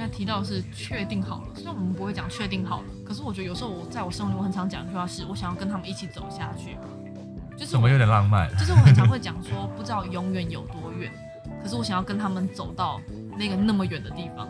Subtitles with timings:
[0.00, 6.78] 该提到的是确定好了，虽然我们不会讲确定好了，可是我觉得有时候我在我生活里我很常讲一句话是，我想要跟他们一起走下去。
[7.54, 8.48] 就是怎么有点浪漫？
[8.56, 11.12] 就是我很常会讲说，不知道永远有多远，
[11.62, 12.98] 可是我想要跟他们走到
[13.36, 14.48] 那个那么远的地方。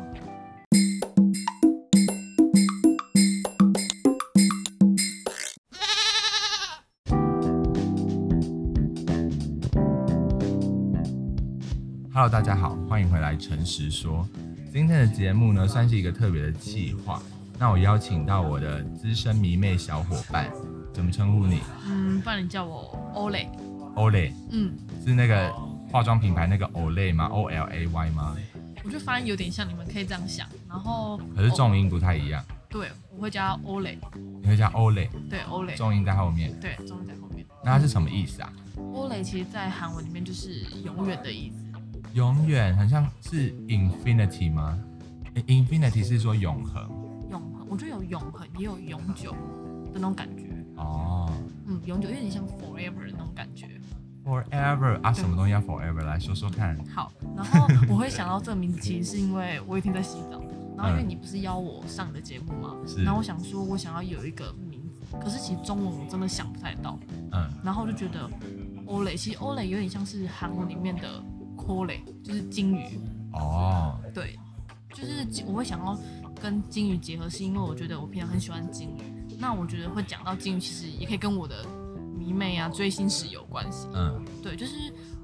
[12.15, 14.25] Hello，大家好，欢迎回来诚实说。
[14.73, 17.21] 今天的节目呢，算是一个特别的计划。
[17.59, 20.49] 那我邀请到我的资深迷妹小伙伴，
[20.95, 21.59] 怎么称呼你？
[21.89, 23.49] 嗯，不然你叫我 Olay。
[23.97, 24.33] Olay。
[24.53, 24.73] 嗯，
[25.05, 25.53] 是那个
[25.91, 28.37] 化妆品牌那个 Olay 吗？O L A Y 吗？
[28.85, 30.47] 我觉得发音有点像，你们可以这样想。
[30.69, 32.41] 然后，可是重音不太一样。
[32.69, 33.97] 对，我会加 Olay。
[34.41, 35.09] 你会加 Olay？
[35.29, 35.77] 对，Olay。
[35.77, 36.57] 重音在后面。
[36.61, 37.45] 对，重音在后面。
[37.65, 41.60] 那它是什么意思啊？Olay 其实在韩文里面就是永远的意思。
[42.15, 44.79] 永远很像是 infinity 吗
[45.47, 46.89] ？infinity 是说永恒。
[47.31, 50.45] 永恒，我觉得有永恒，也有永久的那种感觉。
[50.77, 51.31] 哦，
[51.67, 53.69] 嗯，永久有点像 forever 的那种感觉。
[54.25, 56.03] forever 啊，什么东西要 forever？
[56.05, 56.77] 来说说看。
[56.93, 60.43] 好，然后我会想到这个名字，其实是因为我一天在洗澡，
[60.77, 62.75] 然后因为你不是邀我上你的节目吗？
[62.87, 63.05] 是。
[63.05, 66.99] 然后我想说，我想要有一个名字，可是其实中文我真的想不太到。
[67.33, 67.49] 嗯。
[67.63, 68.29] 然后我就觉得
[68.87, 71.23] Olay，其实 Olay 有点像是韩文里面的。
[71.71, 72.99] Olay 就是金鱼
[73.33, 74.39] 哦，对，
[74.93, 75.99] 就是我会想要
[76.41, 79.37] 跟金鱼结合，是因为我觉得我平常很喜欢金鱼。
[79.39, 81.65] 那我觉得会讲到金鱼，其实也可以跟我的
[82.19, 83.87] 迷妹啊、追星史有关系。
[83.95, 84.73] 嗯，对，就是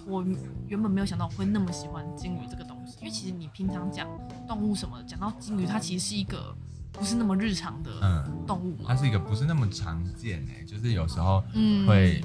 [0.07, 0.25] 我
[0.69, 4.09] 原本没有想到我会那么喜欢金鱼这个东西，因为其实你平常讲
[4.47, 6.57] 动物什么，讲到金鱼，它其实是一个
[6.93, 11.43] 不是那么日常的动物嘛，它是一个不是那么常见诶，就是有时候
[11.87, 12.25] 会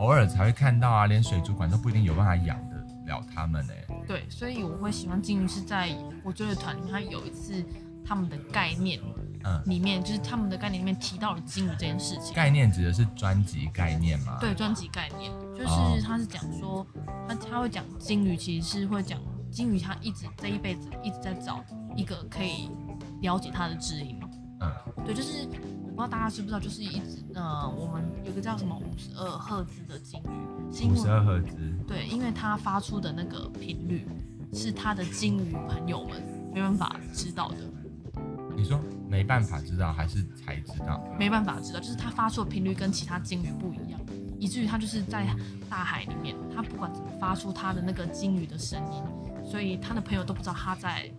[0.00, 2.58] 偶尔才会看到啊，连水族馆都不一定有办法养。
[3.18, 3.72] 了他们呢？
[4.06, 7.64] 对，所以我会喜欢金鱼是在我追的团里面，他有一次
[8.04, 9.00] 他们的概念，
[9.44, 12.34] 嗯，里面就是他们的概念里面提到了金鱼这件事情。
[12.34, 14.38] 概念指的是专辑概念吗？
[14.40, 16.86] 对，专辑概念就是他是讲说，
[17.28, 19.20] 他他会讲金鱼其实是会讲
[19.50, 21.64] 金鱼，他一直这一辈子一直在找
[21.96, 22.70] 一个可以
[23.20, 24.20] 了解他的知音。
[24.60, 24.72] 嗯，
[25.04, 25.48] 对，就是。
[25.94, 34.08] 不知道大家知不知道，就是一直呃，我们有个叫什么五十二赫兹的鲸鱼，五十二赫兹，对，因为它发出的那个频率
[34.52, 36.22] 是它的鲸鱼朋友们
[36.54, 37.56] 没办法知道的。
[38.56, 41.02] 你说没办法知道还是才知道？
[41.18, 44.00] 没办法知道，就是它发出的频率跟其他鲸鱼不一样，
[44.38, 45.26] 以至于它就是在
[45.68, 49.02] 大海里面，它不管怎么发出它的那个鲸鱼的声音，
[49.44, 51.10] 所以它的朋友都不知道它在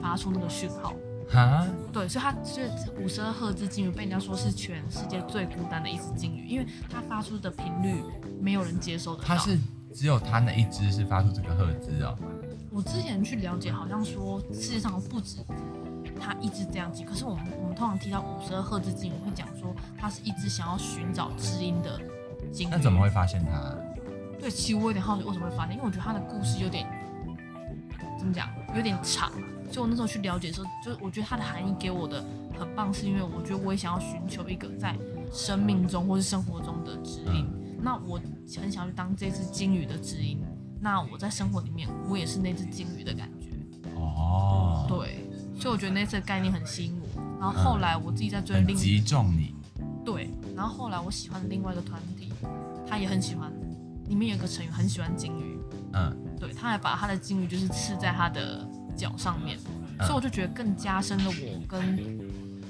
[0.00, 0.94] 发出那个讯号。
[1.30, 2.66] 哈，对，所以它所以
[3.02, 8.02] 五十二赫兹金鱼被人家说是全世界最孤单的一只金鱼，因为它发出的频率
[8.40, 9.28] 没有人接收的到。
[9.28, 9.58] 它是
[9.92, 12.16] 只有它那一只是发出这个赫兹哦。
[12.70, 15.38] 我之前去了解，好像说世界上不止
[16.20, 22.00] 它一只这样子，可是我们我们通常提到五十二赫兹金鱼，会讲说它是一只想要寻找知音的
[22.52, 22.70] 金鱼。
[22.70, 23.74] 那怎么会发现它？
[24.38, 26.86] 对，其实我有点好奇为什么会发现，因为我觉得它的故事有点
[28.18, 29.32] 怎么讲，有点长。
[29.74, 32.24] 就我那时候去了解的时候，就我觉得它的含义给我的
[32.56, 34.96] 很棒，是因为我觉得我也想要寻求一个在
[35.32, 37.44] 生命中或是生活中的知音。
[37.52, 40.38] 嗯、那我很想要去当这只金鱼的知音。
[40.80, 43.48] 那我在生活里面，我也是那只金鱼的感觉。
[43.96, 45.26] 哦，对，
[45.58, 47.20] 所以我觉得那次的概念很吸引我。
[47.40, 49.56] 然后后来我自己在追另，击中你。
[50.04, 52.32] 对，然后后来我喜欢的另外一个团体，
[52.86, 53.52] 他也很喜欢，
[54.06, 55.58] 里面有一个成员很喜欢金鱼。
[55.94, 58.64] 嗯，对，他还把他的金鱼就是刺在他的。
[58.96, 59.58] 脚上面，
[60.00, 62.20] 所以我就觉得更加深了我跟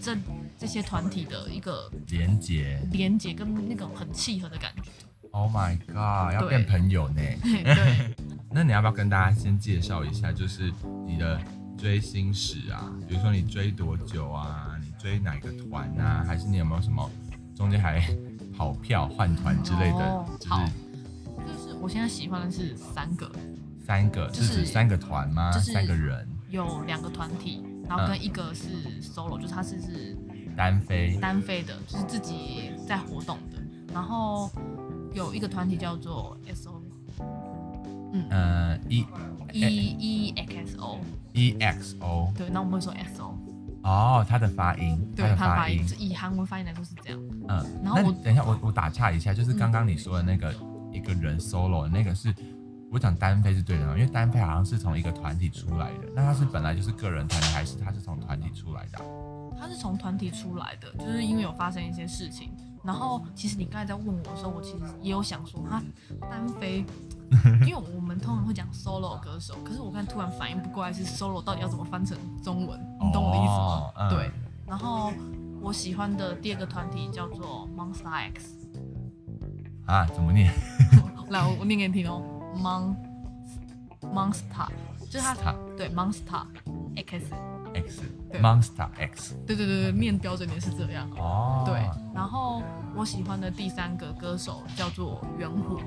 [0.01, 0.17] 这
[0.59, 4.91] 这些团体的一个连接，连接跟那种很契合的感觉。
[5.31, 7.21] Oh my god，要变朋友呢？
[7.43, 8.15] 对。
[8.51, 10.73] 那你要不要跟大家先介绍一下，就是
[11.07, 11.41] 你的
[11.77, 12.89] 追星史啊？
[13.09, 14.79] 比如说你追多久啊？
[14.81, 16.23] 你追哪个团啊？
[16.25, 17.11] 还是你有没有什么
[17.57, 18.01] 中间还
[18.57, 20.05] 跑票换团之类的？
[20.05, 20.65] 哦，好，
[21.37, 23.29] 就是我现在喜欢的是三个。
[23.85, 25.53] 三个，就是三个团吗？
[25.53, 28.69] 就是三个人，有两个团体，然后跟一个是
[29.03, 30.17] solo，、嗯、就是他是是
[30.57, 33.63] 单飞单飞的，就是自己在活动的。
[33.93, 34.51] 然后
[35.13, 36.83] 有一个团体叫做 S O，
[38.15, 39.05] 嗯呃 E
[39.53, 40.99] E E X O
[41.35, 43.39] E X O，对，那我们会说 S O。
[43.83, 47.21] 哦，他的发音，对，他的发音，是以韩文发音来说是这样。
[47.49, 52.35] 嗯，然后我等一下，我我打岔一下，就是刚刚你说的那个、嗯、一个人 solo 那个是。
[52.95, 53.95] 我讲单飞是对的吗？
[53.95, 59.05] 因为单飞好像是从一个团体出来的，那他是本来就是个人团体，还是他是从团体出来的、啊？
[59.59, 62.53] 他是从团体出来的，就是因为有发生一些事情。
[62.85, 65.83] 然后其实你刚才在问我的时候，我其实也有想说，他
[66.31, 66.85] 单飞
[67.67, 72.79] 因为我们通常会讲 solo 歌手，可是我刚才突然反应不过来，是 solo 到底要怎么翻成中文？
[73.03, 73.65] 你懂我的意思吗？
[73.67, 74.31] 哦嗯、对。
[74.69, 75.13] 然后
[75.61, 78.57] 我喜欢的第二个团体叫做 Monster X。
[79.87, 80.07] 啊？
[80.15, 80.55] 怎么念？
[81.31, 82.23] 来，我念给你听哦。
[82.57, 82.95] Mon
[84.01, 84.69] Monsta，
[85.11, 85.53] 就是它。
[85.53, 85.57] Star.
[85.77, 86.47] 对 monster
[86.97, 87.21] x
[87.75, 88.03] x
[88.41, 89.35] monster X。
[89.45, 91.11] 对对对对，念标准点是这样。
[91.17, 91.65] 哦。
[91.67, 91.75] 对。
[92.15, 92.63] 然后
[92.95, 95.81] 我喜欢的第三个歌手叫做圆虎。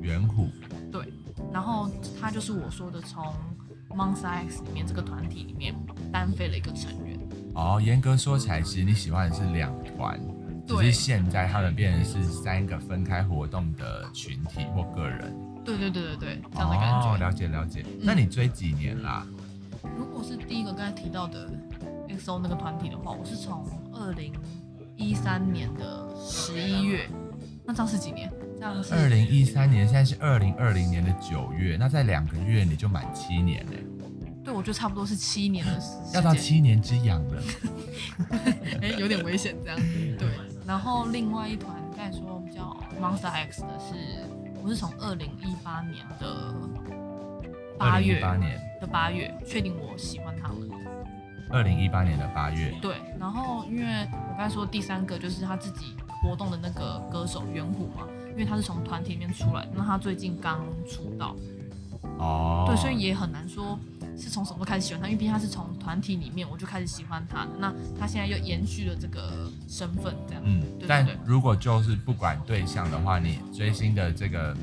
[0.00, 0.48] 圆虎。
[0.92, 1.12] 对。
[1.52, 3.24] 然后他就是我说的从
[3.90, 5.74] Monster X 里面这个团体里面
[6.12, 7.18] 单飞了一个成员。
[7.54, 10.20] 哦，严格说起来，其实你喜欢的是两团，
[10.66, 15.34] 只是现在他们变成是三个分开活动的群体或个人。
[15.66, 17.12] 对对对对对，这样的感觉。
[17.12, 17.84] 哦，了解了解。
[17.84, 19.26] 嗯，那你追几年啦？
[19.98, 21.50] 如果是第一个刚才提到的
[22.08, 24.32] XO 那个团体的话，我是从二零
[24.96, 27.08] 一三年的十一月，
[27.64, 28.32] 那这样是几年？
[28.58, 33.84] 这样是二零一三年，现在是二零二零年的九月，那在两个月你就满七年嘞。
[34.42, 37.42] 对，我觉得差不多是七年的时间，要到七年之痒了。
[38.80, 40.16] 哎、欸，有点危险这样子。
[40.18, 40.28] 对，
[40.66, 43.94] 然后另外一团刚才说比较 Monster X 的是，
[44.62, 46.54] 我是从二零一八年的
[47.78, 50.70] 八月，八年的八月确定我喜欢他们。
[51.50, 52.74] 二零一八年的八月。
[52.82, 61.36] 对，然后因为我刚才说第三个就是他自己活动的那个歌手元虎嘛，因为他是从团体里面出来，那他最近刚出道。
[62.18, 62.64] 哦。
[62.66, 63.78] 对，所以也很难说。
[64.18, 65.08] 是从什么时候开始喜欢他？
[65.08, 67.70] 因为毕竟他是从团体里面我就开始喜欢他的，那
[68.00, 70.42] 他现在又延续了这个身份，这样。
[70.42, 70.88] 嗯，对对对。
[70.88, 74.56] 但如果就是不管对象的话，你追星的这个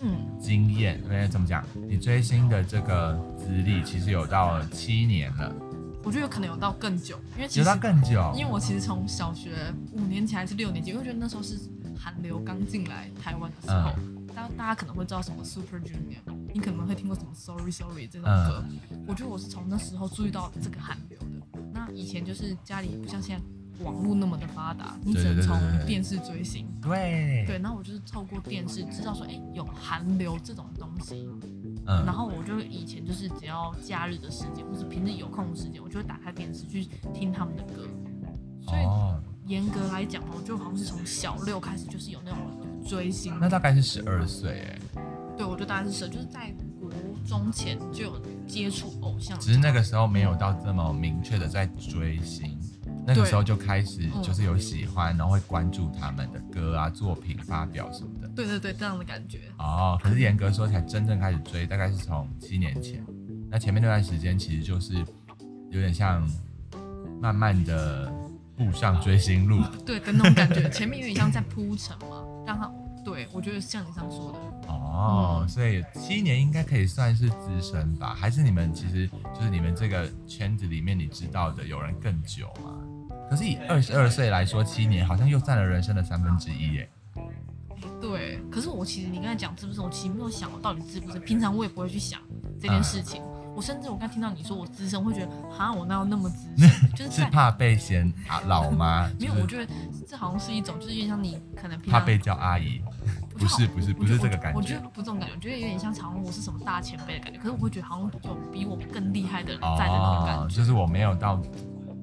[0.00, 1.62] 嗯经验，应该怎么讲？
[1.86, 5.54] 你追星的这个资历其实有到七年了。
[6.02, 9.50] 我觉得有可能有到更久，因为其实有到更久，因为我其实从小学
[9.92, 11.58] 五年级还是六年级，因为我觉得那时候是
[11.94, 13.90] 韩流刚进来台湾的时候。
[13.98, 16.18] 嗯大大家可能会知道什么 Super Junior，
[16.54, 18.64] 你可能会听过什么 Sorry Sorry 这种歌。
[18.70, 21.60] 嗯、我觉得我是从那时候注意到这个韩流的。
[21.72, 26.64] 那以前就是家里不像现在网络那么的发达，你只能从电视追星。
[26.80, 31.28] 对对，然后我就是透过电视知道说，哎、欸，有韩流这种东西。
[31.86, 32.04] 嗯。
[32.06, 37.88] 然后我就以前就是只要假日的时间或者平日有空的时间，我就会打开电视去听他们的歌。
[38.62, 42.38] 所以严格来讲，我就好像是从小六开始就是有那种。
[42.86, 44.78] 追星，那大概是十二岁哎，
[45.36, 46.90] 对，我觉得大概是十，就是在国
[47.26, 52.58] 中前就有接触偶像，只是那个时候没有到这么明确的在追星，
[53.06, 58.28] 那个时候就开始就是有喜欢，然后会关注他们的歌啊、作品发表什么的。
[58.28, 59.40] 对对对，这样的感觉。
[59.58, 63.04] 哦，可是严格说才真正开始追，大概是从七年前。
[63.50, 64.94] 那前面那段时间其实就是
[65.70, 66.28] 有点像
[67.20, 68.12] 慢慢的
[68.56, 72.24] 步上追星路，对的那种感觉，前面有点像在铺陈嘛。
[72.46, 72.70] 让他
[73.04, 74.38] 对我觉得像你这样说的
[74.72, 78.14] 哦，嗯、所以七年应该可以算是资深吧？
[78.14, 82.72] 还是你们其实就是你们这个圈子里面你知道的有人更久吗？
[83.28, 86.88] 可是以二十二岁来说，七年好像又占了人生的三分之一耶。
[88.00, 89.80] 对，可是我其实你刚才讲资不是？
[89.80, 92.20] 我其实没有想我到底资不资深，平常我也不会去想
[92.60, 93.20] 这件事情。
[93.22, 96.90] 嗯我甚至我刚听到你说我资深，我会觉得哈，我哪有那么资深？
[96.90, 99.08] 就是是怕被嫌啊老吗？
[99.20, 99.72] 没有，我觉得
[100.08, 102.82] 这好像是一种，就是有点像你可能怕被叫阿姨，
[103.38, 104.58] 不是不是不是这个感觉。
[104.58, 107.38] 我觉得不这种感觉，我觉得有点像，好像我是什么大前辈的感觉。
[107.38, 110.44] 可是我会觉得好像有比我更厉害的人在的那种感觉。
[110.44, 111.40] 哦，就是我没有到，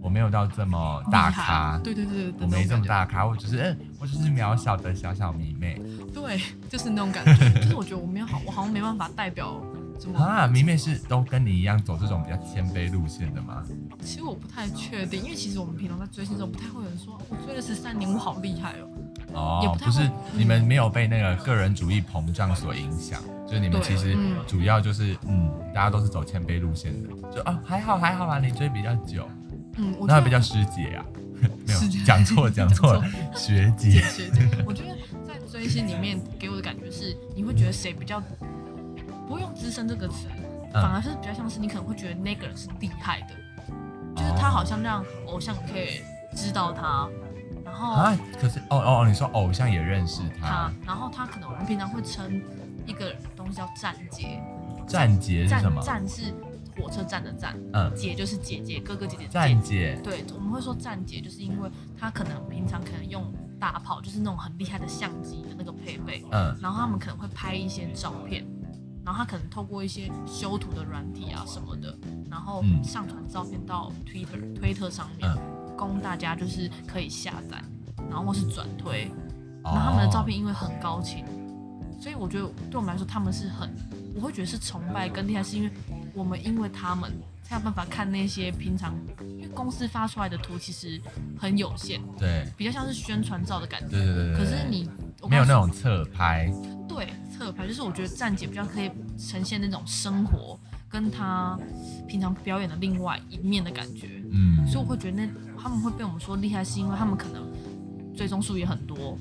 [0.02, 1.80] 我没有到这么大咖。
[1.84, 5.82] 对对对对，我没这么大咖，我只是嗯，我只是渺小的小小迷妹。
[6.14, 7.50] 对，就是那种感觉。
[7.62, 9.62] 就是我觉得我没有好，我好像没办法代表。
[10.16, 13.64] 啊，迷妹是都跟你一样走这种比较谦卑路线的吗？
[14.02, 18.90] 其实我不太确定，因为其实我们平常在追星的时候，不太会有人说我追了十三年，我好厉害哦。
[19.34, 29.28] 哦，也不，不是，你们没有被那个个人主义膨胀所影响，就是你们其实主要就是嗯，嗯，大家都是走谦卑路线的，就啊还好还好啦，你追比较久，
[29.78, 31.06] 嗯，那比较师姐啊，
[31.66, 33.04] 没有讲错 讲错了，
[33.36, 34.02] 学姐。
[34.02, 34.48] 学姐。
[34.66, 34.96] 我觉得
[35.28, 38.22] 在追星里面给我的感觉是，你会觉得谁比较。
[39.28, 40.28] 不用“资深”这个词，
[40.74, 43.36] 反而是比较像是你可能会觉得那个人是厉害的，
[43.70, 46.02] 嗯、就是他好像让偶像可以
[46.36, 47.08] 知道他，
[47.72, 52.42] 然后啊，可是哦哦，你说偶像也认识他，他，然后他可能我们平常会称
[52.86, 54.44] 一个东西叫站姐，
[54.86, 55.82] 站姐是什么？
[55.82, 56.34] 站是
[56.76, 68.46] 火车站的站，嗯，姐就是姐姐哥哥姐姐，站姐，对，我们会说站姐，就是因为他可能平常可能用大炮，就是那种很厉害的相机的那个配备，嗯，然后他们可能会拍一些照片。
[69.04, 71.98] 然后他可能透过一些修图的软体啊什么的，
[72.30, 75.28] 然后上传照片到 Twitter、嗯、推特上面，
[75.88, 77.62] 供大家就是可以下载，
[78.10, 79.12] 然后或是转推。
[79.64, 81.24] 然后他们的照片因为很高清，
[82.00, 83.70] 所以我觉得对我们来说，他们是很，
[84.16, 85.72] 我会觉得是崇拜跟厉害，是因为
[86.16, 87.12] 我们因为他们
[87.44, 91.00] 才有办法看那些平常，因为公司发出来的图其实
[91.38, 93.90] 很有限，对，比较像是宣传照的感觉。
[93.90, 94.36] 对对对对。
[94.36, 94.90] 可是你
[95.30, 96.52] 没有那种侧拍。
[96.90, 100.60] 对，侧拍就是我觉得站姐比较可以呈现那种生活
[100.92, 101.58] 跟他
[102.08, 104.08] 平常表演的另外一面的感觉。
[104.32, 104.68] 嗯。
[104.68, 105.30] 所以我会觉得那
[105.62, 107.44] 他们会被我们说厉害，是因为他们可能
[108.16, 109.18] 追踪数也很多。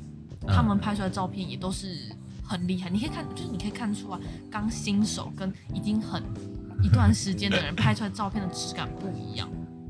[0.46, 2.10] 他们拍出来的照片也都是
[2.42, 4.18] 很厉害，你可以看，就是你可以看出啊，
[4.50, 6.22] 刚新手跟已经很
[6.82, 9.46] 一段时间的人拍出来照片的质感不一样。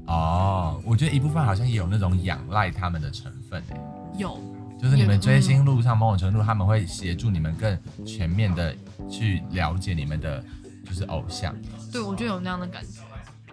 [0.09, 3.81] 哦，我觉得一部分好像也有那种仰赖他们的成分诶。
[4.19, 4.41] 有，
[4.77, 8.75] 就是你们追星路上某种程度他们会协助你们更全面的
[9.09, 10.45] 去了解你们的，
[10.91, 11.55] 就是偶像。
[11.93, 13.01] 对，我就有那样的感觉。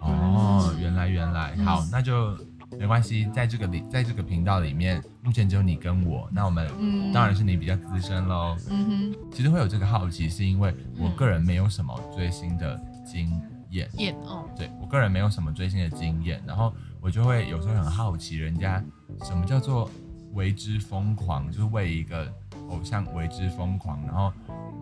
[0.00, 2.36] 哦，原来原来，好，那就。
[2.78, 6.28] 没关系，在这个里，在这个频道里面，目前只有你跟我。
[6.30, 8.54] 那我们、嗯、当然是你比较资深喽。
[8.68, 9.16] 嗯哼。
[9.32, 13.40] 其实会有这个好奇，是因为我个人没有什么追星的经
[13.70, 13.88] 验。
[13.94, 14.50] 验、嗯、哦。
[14.54, 18.84] 对，我个人没有什么追星的经验，然后我就会有时候很好奇，人家
[19.22, 19.90] 什么叫做
[20.34, 22.30] 为之疯狂，就是为一个
[22.68, 24.30] 偶像为之疯狂，然后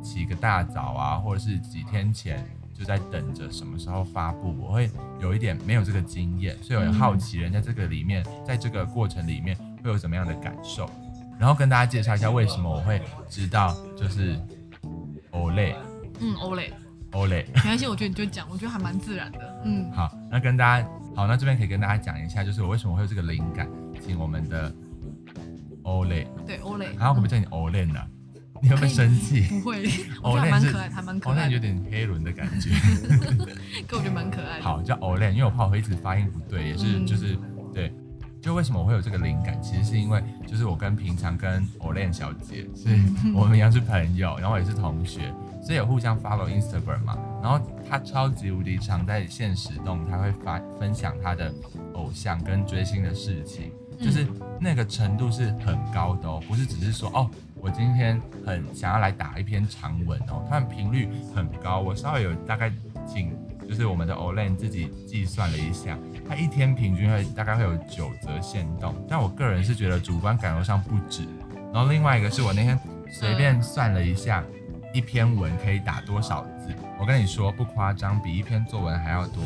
[0.03, 2.45] 起个大早啊，或者是几天前。
[2.79, 10.87] 就在等着什么时候发布，我会有一点没有这个经验，所以我很好奇人在这个里面，在这个过程里面会有什么样的感受，
[11.39, 13.01] 然后跟大家介绍一下为什么我会
[13.31, 14.39] 知道就是
[15.33, 15.75] Olay，
[16.21, 23.67] 嗯，Olay，Olay，没关系，我觉得你就讲，我觉得还蛮自然的，嗯，好，那跟大家好，那这边可以跟大家讲一下，就是我为什么会有这个灵感，
[24.05, 24.71] 请我们的
[25.83, 27.99] Olay，对 Olay，然后我们叫你 Olay 呢？
[28.63, 29.43] 你会不会生气？
[29.43, 29.83] 不会，
[30.23, 31.49] 我觉得蛮可爱，还蛮可爱。
[31.49, 32.71] Olay 有点黑轮的感觉，
[33.87, 34.63] 可 我觉得蛮可爱的。
[34.65, 37.39] 好，叫 Olan，因为我怕我会一直发音不对，也是就是
[37.73, 37.93] 对。
[38.39, 39.61] 就为什么我会有这个灵感？
[39.61, 42.97] 其实是因为就是我跟平常跟 Olan 小姐是
[43.35, 47.19] 我们一样是朋友，然后也是同学，所以有互相 follow Instagram 嘛。
[47.43, 51.53] 然后她超级无敌常在现实动态会发分享她的
[51.95, 54.25] 偶像跟追星的事情，就是
[54.61, 57.29] 那个程度是很高的哦，不是只是说哦。
[57.61, 61.81] 我今天很想要来打一篇长文哦，他们频率很高。
[61.81, 62.71] 我稍微有大概
[63.07, 63.37] 请，
[63.69, 65.99] 就是我们的 Olay 自己计算了一下，
[66.29, 71.27] 他一天平均会大概会有九则限动，但我个人是觉得主观感受上不止。
[71.73, 72.79] 然后另外一个是我那天
[73.11, 74.45] 随便算了一下，
[74.95, 76.73] 一篇文可以打多少字？
[77.01, 79.43] 我跟你说不夸张，比一篇作文还要多。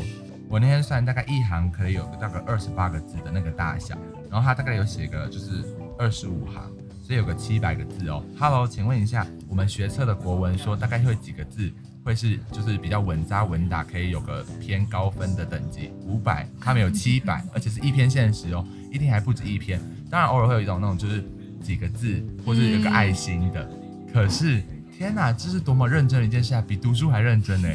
[0.48, 3.96] 我那天算大概一行可以有个大概二十八个字的那个大小，
[4.30, 5.64] 然后他大概有写个就是
[5.98, 6.70] 二十五行。
[7.10, 8.24] 这有个七百个字哦。
[8.38, 11.68] Hello，请问一下，我们学测的国文说大概会几个字
[12.04, 15.90] 会是就是比较稳扎稳打，可以有个偏高分的等级？
[16.06, 19.80] 五百，他们有七百，而且是一篇限时哦，一天还不止一篇。
[20.08, 21.24] 当然偶尔会有一种那种就是
[21.60, 23.60] 几个字或者有个爱心的。
[23.64, 24.62] 嗯、可是
[24.96, 27.68] 天哪，这是多么认真的一件事啊，比读书还认真呢。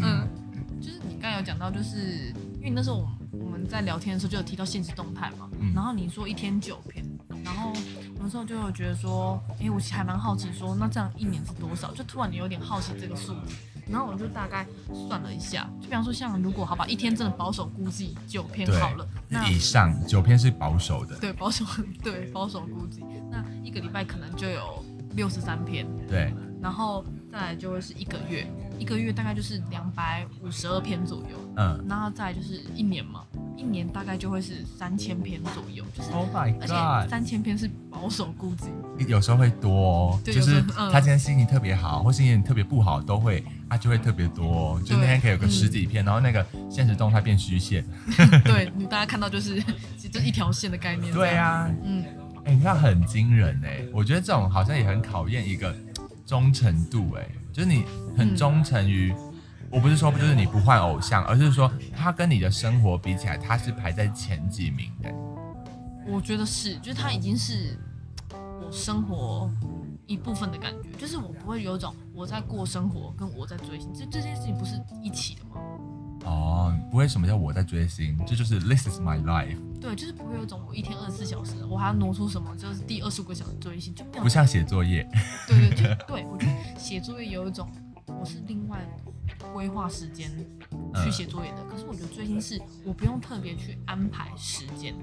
[0.00, 0.28] 嗯，
[0.80, 7.04] 就是你刚才有讲到，就是因为那时候我们我们在聊天的时候就有提到现实动态嘛，嗯、然后你说一天九篇。
[7.44, 7.72] 然后
[8.20, 11.92] 有时候就会觉得说，哎，我其实还蛮好奇说，说那这样一年是多少？
[11.92, 13.54] 就突然你有点好奇这个数字。
[13.90, 14.64] 然后我就大概
[15.08, 21.18] 算了一下，就比方说像如果好吧，一天真的保守估计九篇好了，那以上九篇是保守的。
[21.18, 21.64] 对，保守
[22.00, 24.84] 对保守估计，那一个礼拜可能就有
[25.14, 25.84] 六十三篇。
[26.06, 26.32] 对，
[26.62, 28.46] 然后再来就会是一个月，
[28.78, 31.36] 一个月大概就是两百五十二篇左右。
[31.56, 33.24] 嗯，然后再来就是一年嘛。
[33.62, 38.66] 一年大概就会是三千篇左右，就是，Oh my God，而且三千篇是保守估计，
[39.06, 47.84] 有时候会多哦，就是他今天心情特别好，或心情特别不好，都会啊就会特别多哦，就那天可以有个十几篇，然后那个现实动态变虚线，
[48.44, 49.62] 对，你大家看到就是
[50.10, 52.04] 就一条线的概念，对啊，嗯，
[52.44, 55.72] 哎，你看很惊人哎，我觉得这种好像也很考验一个
[56.26, 57.84] 忠诚度哎，就是你
[58.18, 59.14] 很忠诚于。
[59.72, 65.10] 我不是说不就是你不换偶像，而是说他跟你的生活比起来，他是排在前几名的。
[66.06, 67.78] 我觉得是，就是他已经是
[68.62, 69.50] 我生活
[70.06, 75.56] 一部分的感觉，就是我不会有一种我在过生活跟我在追星，这这件事情不是一起的吗？
[76.26, 79.56] 哦，不会什么叫我在追星，这就是 This is my life。
[79.80, 85.08] 对，就是不会有一种我一天二十四小时，我还要挪出什么，就是第二十五个小时追星，就不像写作业。
[85.48, 87.66] 对对对，对我觉得写作业有一种
[88.06, 88.78] 我是另外。
[89.52, 90.30] 规划时间
[91.02, 94.94] 去写作业的，嗯、可是我觉得追星是我不用特别去安排时间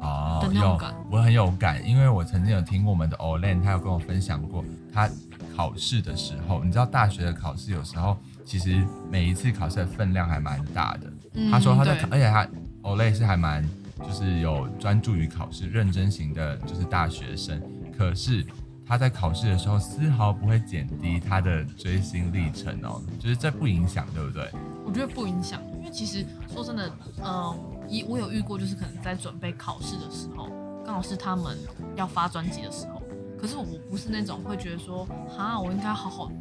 [0.00, 0.78] 哦，有
[1.10, 5.10] 我很有感，因为我曾经有听过我们的 Olen，他有跟我分享过，他
[5.56, 11.12] 考试的时候，你知道大学的考试有时候其实每一次考试的分量还蛮大的。
[11.34, 12.48] 嗯、他说他在考，而且他
[12.82, 17.60] Olen 是还蛮就是有专注于考试、认真型的，就是大学生，
[17.96, 18.46] 可是。
[18.88, 24.50] 他在考试的时候丝毫不会减低他的追星历程哦，就是这不影响，对不对？
[24.84, 26.90] 我觉得不影响，因为其实说真的，
[27.22, 27.54] 呃，
[27.86, 30.48] 一我有遇过，就是可能在准备考试的时候，
[30.86, 31.58] 刚好是他们
[31.96, 33.02] 要发专辑的时候，
[33.38, 36.32] 可是我不是那种会觉得说，哈，我应该好好。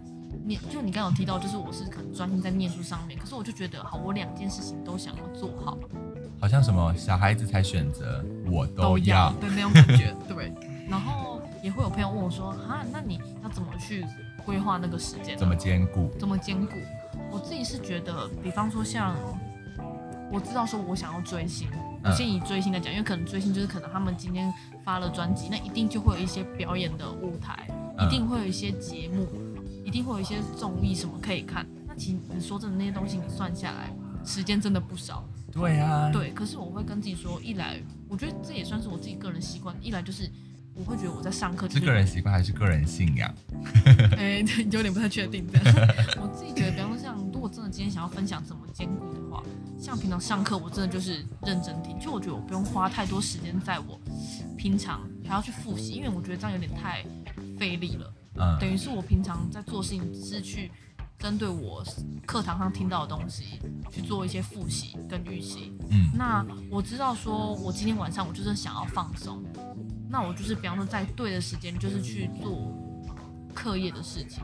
[0.46, 5.77] 念就你刚刚有提到，就是我是可能专心在念书上面，可是我就觉得好，我两件事情都想要做好，
[6.39, 10.54] 好像什么小孩子才选择我都要的那种感觉，对。
[10.89, 11.37] 然后
[11.68, 14.06] 也会有朋友问我说，哈，那你要怎么去
[14.46, 15.38] 规划那个时间？
[15.38, 16.10] 怎么兼顾？
[16.18, 16.72] 怎么兼顾？
[17.30, 19.14] 我自己是觉得，比方说像
[20.32, 21.68] 我知道说我想要追星，
[22.06, 24.50] 我先以追星来讲，因为可能追星就是可能他们今天
[24.86, 27.68] 发了专辑，那一定就会有一些表演的舞台，
[28.00, 29.28] 一定会有一些节目。
[29.84, 33.90] 一定会有一些综艺什么可以看，那其实你说真的那些东西，你算下来
[34.26, 35.24] 时间真的不少。
[35.50, 36.30] 对啊，对。
[36.32, 40.30] 可是我会跟自己说，一来我觉得这也算是我自己个人习惯，一来就是
[40.77, 43.34] 我会觉得我在上课就是是个人习惯还是个人信仰？
[44.17, 45.48] 哎、欸，有点不太确定。
[45.51, 49.43] 但 是我自己觉得，比方说像如果真的今天想要分享怎么兼顾的话，
[49.79, 54.00] 像平常上课我真的就是认真听，就我觉得我不用花太多时间在我
[54.55, 57.03] 平常还要去复习，因为我觉得这样有点太
[57.57, 58.13] 费力了。
[58.39, 60.72] 嗯，等于是我平常在做事情，是去
[61.17, 61.84] 针对我
[62.25, 63.60] 课堂上听到的东西
[63.91, 65.74] 去做一些复习跟预习。
[65.89, 69.43] 嗯，那我知道说，我今天晚上我就是想要放松，
[70.10, 72.74] 那我就是比方说在对的时间，就是去做
[73.54, 74.44] 课业的事情。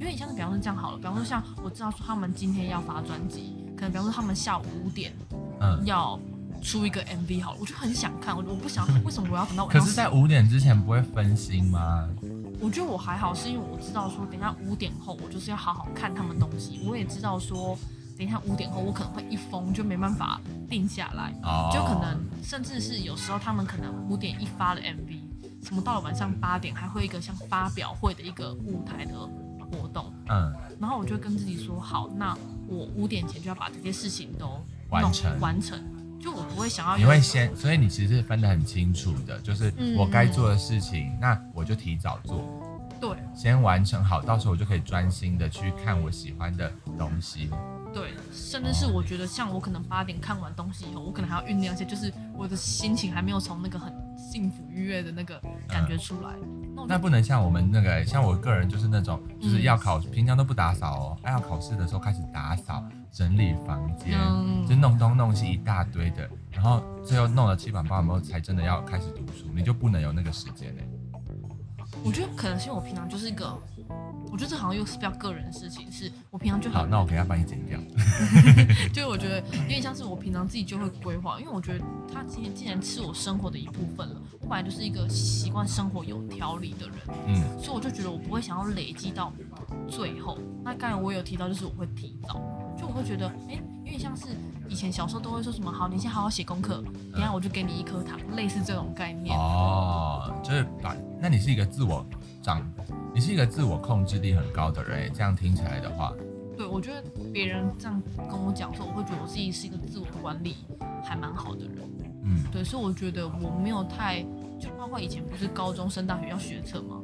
[0.00, 5.12] 为你像是比方说这样好了，比方说像我知道说他们今天要发专辑，可能比方说他们下午五点，
[5.60, 6.18] 嗯，要
[6.62, 9.80] 出一个 MV 好了，我就很想看，我我不想 为什么我要等到晚上？
[9.82, 12.08] 可是，在五点之前不会分心吗？
[12.60, 16.80] 我觉得我还好，是因为我知道说，等一下五点后我就是要好好看他们东西。
[16.84, 17.78] 我也知道说，
[18.16, 21.32] 等一下五点后我可能会一疯就没办法定下来，
[21.72, 25.20] 就可能甚至是有时候他们可能五点一发的 MV，
[25.66, 29.14] 什么到了晚上八点还会一个像发表会的一个舞台的
[29.72, 32.36] 活动，嗯，然后我就跟自己说，好，那
[32.68, 35.40] 我五点前就要把这些事情都完成。
[35.40, 35.78] 完成。
[36.20, 42.42] 就我不会想要，你会先，所以你其实是分得很清楚的，就是我该做的事情，嗯、那我就提早做，
[42.98, 47.50] 对，先完成好，到时候我就可以专心的去看我喜欢的东西，
[47.94, 62.84] 对，甚至是我觉得像我可能八点看完东西以后，我可能还要酝酿一些，就是我的心情还没有从那个很幸福愉悦的那个感觉出来，嗯、那，那不能像我们那个，像我个人就是那种，就是要考，嗯、平常都不打扫哦，还要考试的时候开始打扫。
[63.16, 70.82] 整理房间，嗯、就弄东弄西一大堆的，然后最后弄了七晚八晚后才真的要开始读书，你就不能有那个时间呢？
[72.04, 73.56] 我觉得可能是因为我平常就是一个，
[74.34, 77.78] 我觉得这好像又是比较个人的事情，是我平常就好，那我可以要帮你剪掉。
[78.92, 86.96] 就是我觉得有点像是我平常自己就会规划，因为我觉得他今天既然是我生活的一部分了，我本来就是一个习惯生活有条理的人，
[87.28, 89.32] 嗯，所以我就觉得我不会想要累积到
[89.88, 90.36] 最后。
[90.64, 92.40] 那刚才我有提到，就是我会提早。
[92.76, 94.26] 就我会觉得，哎、欸，有点像是
[94.68, 99.38] 以前小时候都会说什么，好，你先好好写功课，等下我就给你一颗糖，嗯、类似这种概念。
[99.38, 102.04] 哦，就是把，那你是一个自我
[102.44, 102.62] 长，
[103.14, 106.12] 你是一个自我控制力很高的人，这样听起来的话。
[106.58, 107.02] 对，我觉得
[107.32, 110.56] 别人这样跟我讲说，我会觉得我自己是一个自我管理
[111.02, 111.78] 还蛮好的人。
[112.22, 114.20] 嗯，对，所以我觉得我没有太，
[114.60, 117.00] 就包括以前不是高中升大学要学测吗？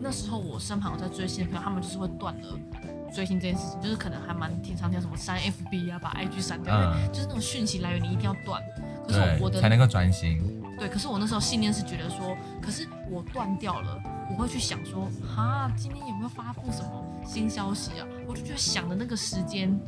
[0.00, 2.58] 那时候我身旁有在追星的朋友，他们就是会断了。
[3.14, 8.60] 追星这件事情，就是可能还蛮挺常听什么删 FB 啊，把 IG 删掉，因为就是那种讯息来源你一定要断。
[9.06, 10.42] 可是我的才能够专心。
[10.78, 13.98] 对，可是我那时候信念是觉得说，可是我断掉了，
[14.30, 18.06] 我会去想说，哈，今天有没有发布什么新消息啊？
[18.26, 19.78] 我就觉得想的那个时间，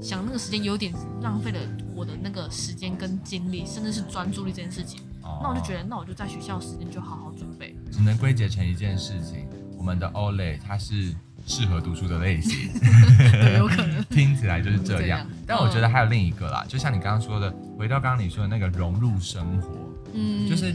[0.00, 1.58] 想那个时间有点浪费了
[1.94, 5.00] 我的那个时间跟精力，甚至是专注力这件事情。
[5.22, 7.74] 哦、那我就觉得，那我就在学校时间就好好准备。
[7.90, 11.14] 只能归结成一件事情，我们的 Olay 他是。
[11.48, 12.72] 适合读书的类型，
[13.30, 14.98] 对，有可能听起来就是这样。
[14.98, 19.68] 这样，但我觉得还有另一个啦，就像你刚刚说的，回到刚刚你说的那个融入生活，
[20.12, 20.74] 嗯，就是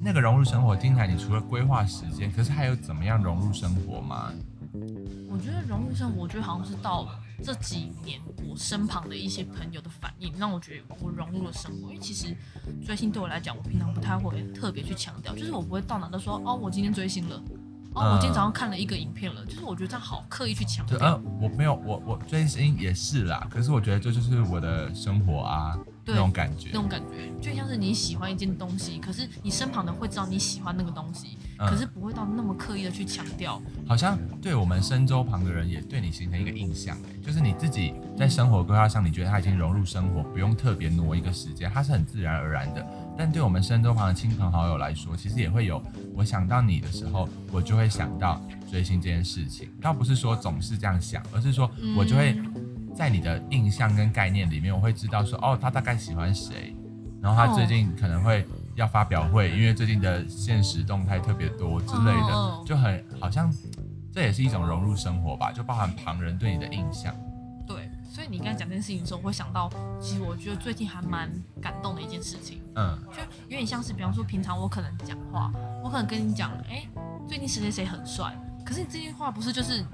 [0.00, 4.32] 那个融入生活，听起来你除了规划时间，可是还有怎么样融入生活吗？
[5.30, 7.08] 我觉得融入生活，我觉得好像是到
[7.42, 11.88] 这几年我身旁的一些朋友的反应，让我觉得我融入了生活。
[11.88, 12.36] 因为其实
[12.84, 17.42] 追星对我来讲，我平常不太会特别去强调，就是我不会到哪都说哦，我今天追星了。
[17.94, 20.98] 哦，我今天早上看了一个影片了，就是我觉得这样好刻意去强调。
[20.98, 25.76] 呃，我没有，我我追星也是啦，可是我觉得这就是我的生活啊。
[26.08, 33.60] 那种感觉，那种感觉就像是你喜欢一件东西，可是你身旁的会知道你喜欢那个东西，嗯、可是不会到那么刻意的去强调。
[33.86, 42.86] 好像对我们身周旁的人也对你形成一个印象，就是你自己在生活规划上，你觉得他已经融入生活，不用特别挪一个时间，它是很自然而然的。
[43.16, 45.82] 但对我们身周旁的亲朋好友来说，其实也会有，
[46.14, 48.40] 我想到你的时候，我就会想到
[48.70, 49.70] 追星这件事情。
[49.80, 52.36] 倒不是说总是这样想，而是说我就会。
[52.94, 56.74] 在你的印象跟概念里面，我会知道说，哦，他大概喜欢谁，
[57.22, 63.52] 然后他最近可能会要发表会，因为最近的现实动态特别多之类的，就很好像
[64.12, 67.14] 这也是一种融入生活吧，就包含旁人对你的印象。
[67.66, 69.70] 对，所以你刚才讲这件事情的时候，我会想到，
[70.00, 75.52] 其实我觉得最近还蛮感动的一件事情，嗯，就有点像是，比方说平常我可能讲话，
[75.84, 76.86] 我可能跟你讲，哎，
[77.28, 79.84] 最近谁谁谁很帅，可是你这句话不是就是。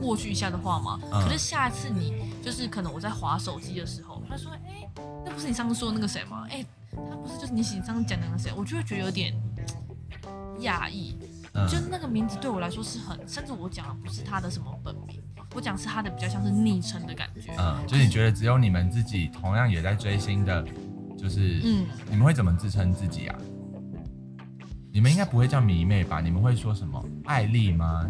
[0.00, 4.88] 过去一下的话嘛，可是下一次你就是可能我在划手机的时候，他说：“哎、欸，
[5.24, 6.46] 那不是你上次说的那个谁吗？
[6.48, 9.34] 哎、欸，他不是就是你上次讲的那个谁？”我就会觉得有点
[10.60, 11.16] 讶异，
[11.52, 15.22] 嗯、就那个名字对我来说是很，甚至我讲的不是他的什么本名，
[15.54, 17.52] 我讲是他的比较像是昵称的感觉。
[17.58, 20.64] 嗯，就是你觉得只有你们自己同样也在追星的，
[21.18, 23.36] 就是嗯，你们会怎么自称自己啊？
[24.92, 26.20] 你们应该不会叫迷妹吧？
[26.20, 28.08] 你们会说什么艾丽吗？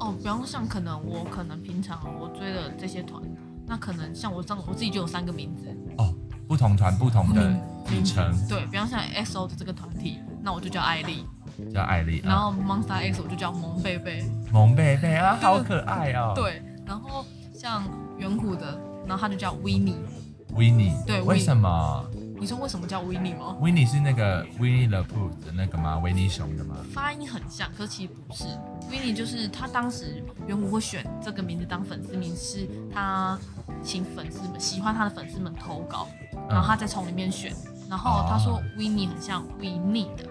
[0.00, 3.22] 哦，比方说像可能我可能平常我追的这些团，
[3.66, 5.66] 那可能像我这我自己就有三个名字
[5.98, 6.14] 哦，
[6.46, 7.50] 不同团不同的
[7.90, 11.26] 名称，对，比方像 X O 的这个团体，那我就叫艾丽，
[11.74, 17.82] 叫艾丽，然后 Monster X 我就叫萌贝贝，萌贝贝啊，好可爱哦，对，然后像
[18.18, 22.07] 远古的，然后他就叫 Winnie，Winnie，对，为什么？
[22.40, 23.56] 你说为什么叫维尼吗？
[23.60, 25.98] 维尼是那个 Winnie the Pooh 的那个吗？
[25.98, 26.76] 维尼熊的吗？
[26.92, 28.44] 发音很像，可是其实不是。
[28.90, 33.38] 维尼就是他当时原本会选这个名字当粉丝名，是他
[33.82, 36.06] 请粉丝们喜欢他的粉丝们投稿，
[36.48, 37.52] 然后他再从里面选。
[37.88, 40.24] 然后他说维尼很像 We Need 的，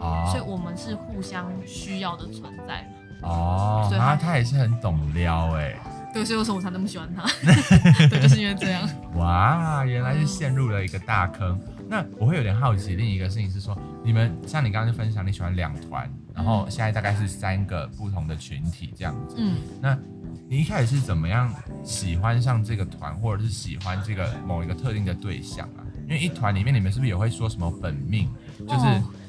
[0.00, 2.88] 哦，所以我们是互相需要的存在。
[3.22, 5.74] 哦，所以他也是很懂撩哎。
[6.16, 7.28] 对，所以为什么我才那么喜欢他？
[8.08, 8.88] 对，就是因为这样。
[9.16, 11.60] 哇，原来是陷入了一个大坑。
[11.78, 19.36] 嗯、那我会有点好奇，另一个事情是说，你们像你刚刚就分享，你喜欢两团，然后现在大概是三个不同的群体这样子。
[19.38, 19.56] 嗯。
[19.82, 19.94] 那
[20.48, 21.52] 你一开始是怎么样
[21.84, 25.84] 喜欢上这个团，或者是喜欢这个某一个特定的对象啊？
[26.04, 28.26] 因为一团里面你们是不是也会说什么本命？
[28.66, 28.86] 就是。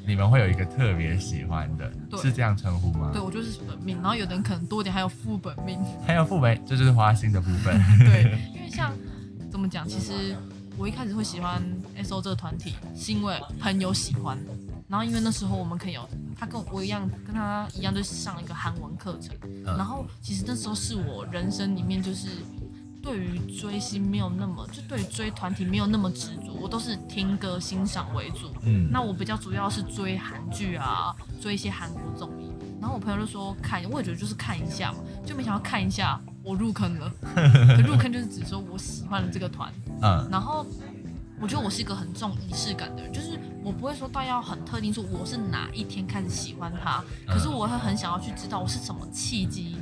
[0.07, 1.91] 哦你们会有一个特别喜欢的，
[2.21, 3.09] 是这样称呼吗？
[3.11, 7.77] 对，我就是本命，然后有的人可能多点，还有副本命， 还有副本，这就是花心的部分。
[7.99, 8.23] 对，
[8.55, 8.93] 因为像
[9.51, 10.33] 怎么讲，其实
[10.77, 11.61] 我一开始会喜欢
[12.01, 14.37] XO 这个团体，是因为朋友喜欢，
[14.87, 16.07] 然后因为那时候我们可以有
[16.39, 22.29] 他跟我一样，跟他一样，就上一个韩文课程，嗯、然后其实那时候是我人生里面就是。
[23.07, 28.53] 对于追星没有那么，就对于追团体没有那么执着，我都是听歌欣赏为主。
[28.63, 32.51] 嗯，那我比较主要是追韩剧啊，追一些韩国综艺。
[32.81, 37.09] 然后我朋友就说看，我也觉得就是看一下嘛，就没想到看一下我入坑了。
[37.77, 39.71] 可入坑就是指说我喜欢了这个团。
[40.01, 40.65] 嗯，然后
[41.39, 49.77] 我觉得我是一个很重仪式感的人，就是我不会说到要很特定说我是哪一天开始喜欢他，可是我会很想要去知道我是什么契机。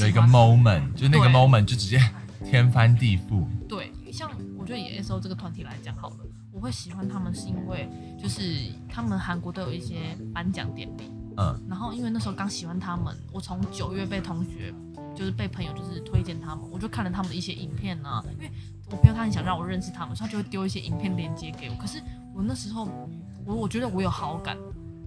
[0.00, 2.00] 有一个 moment，就那个 moment 就直接。
[2.44, 3.44] 天翻地覆。
[3.68, 6.16] 对，像我觉得以 S O 这个团体来讲好了，
[6.52, 7.88] 我会喜欢他们是因为
[8.20, 8.42] 就是
[8.88, 14.72] 他们韩国都有一些颁奖典礼，嗯，然后因为那时候刚喜欢他们，我从九月被同学
[15.14, 18.50] 就是被朋友就是推荐他们，我就看了他们的一些影片啊，因为
[18.90, 21.74] 我朋友他很想让我认识他们，所以他就会丢一些影片链接给我。
[21.76, 22.02] 可是
[22.34, 22.88] 我那时候
[23.44, 24.56] 我我觉得我有好感，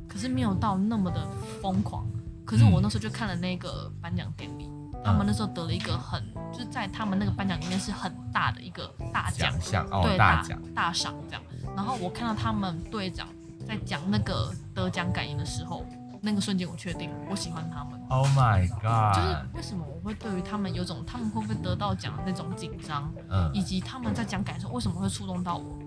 [0.07, 1.27] 可是没有到那么的
[1.61, 2.05] 疯狂。
[2.43, 4.69] 可是我那时候就看了那个颁奖典礼。
[5.05, 11.41] 他们那时候得了一个很，就是在他们那个颁奖里面是很大的一个大奖项，哦、对，大奖大赏这样。
[11.75, 13.27] 然后我看到他们队长
[13.67, 15.85] 在讲那个得奖感言的时候，
[16.21, 18.01] 那个瞬间我确定我喜欢他们。
[18.09, 19.15] Oh my god！
[19.15, 25.77] 就是为什么我会对于他们有种他们会不会得到奖的那种紧张，嗯，以及他们在讲感言的时候为什么会触动到我，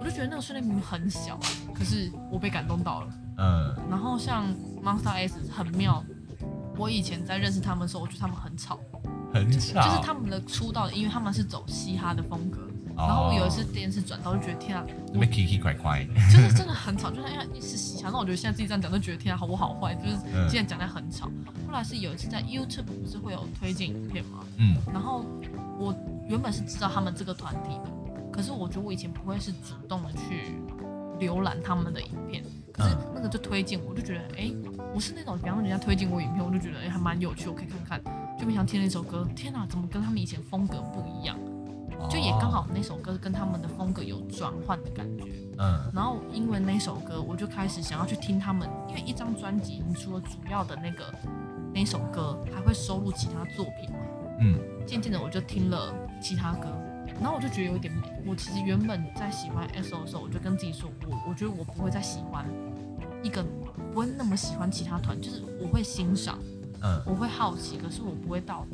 [0.00, 1.38] 我就觉得那个瞬间明明很小，
[1.72, 3.08] 可是我被感动到了，
[3.38, 3.76] 嗯。
[3.88, 4.46] 然后像
[4.82, 6.04] Monster S 很妙。
[6.76, 8.78] 我以前在认识他们的时候，我觉得他们很吵，
[9.32, 12.60] 很吵，就是他们的出道的音乐，他们是走嘻哈的风格。
[12.96, 14.86] 哦、然后我有一次电视转到，就觉得天啊，
[16.32, 18.08] 就是真的很吵，就是因为是嘻哈。
[18.12, 20.16] 那我觉得现在自己这样讲，都觉得天啊，好不好坏，就是
[20.48, 21.28] 现在讲的很吵。
[21.28, 24.44] 嗯、后来是有一次在 YouTube 不是会有推荐影片吗？
[24.58, 25.24] 嗯，然后
[25.76, 25.92] 我
[26.28, 27.90] 原本是知道他们这个团体的，
[28.32, 30.54] 可是我觉得我以前不会是主动的去
[31.20, 32.44] 浏览他们的影片。
[32.72, 34.56] 可是那个就推荐，我就觉得，哎、欸，
[34.94, 38.36] 我是那种，比方说人家推荐我影片，我就觉得，哎、欸，还蛮有趣，我可以看看。
[38.38, 41.38] 就没想听了一首歌，天哪，怎么跟他们以前风格不一样？
[42.10, 45.30] 就也刚好那首歌跟他们的风格有转换的感觉。
[45.56, 51.14] 嗯，然后因为那首歌，我就开始想要去听他们，因为一张专辑，你除了主要的那个
[51.72, 53.98] 那首歌，还会收录其他作品嘛。
[54.40, 56.68] 嗯，渐渐的我就听了其他歌，
[57.20, 57.92] 然后我就觉得有点，
[58.26, 62.44] 我其实原本在喜欢 S.O 的时候，我就跟自己说，我我觉得我不会再喜欢
[63.22, 63.44] 一个，
[63.92, 66.38] 不会那么喜欢其他团，就是我会欣赏，
[66.82, 68.66] 嗯，我会好奇，可是我不会到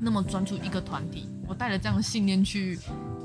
[0.00, 1.28] 那么专注一个团体。
[1.46, 2.78] 我带着这样的信念去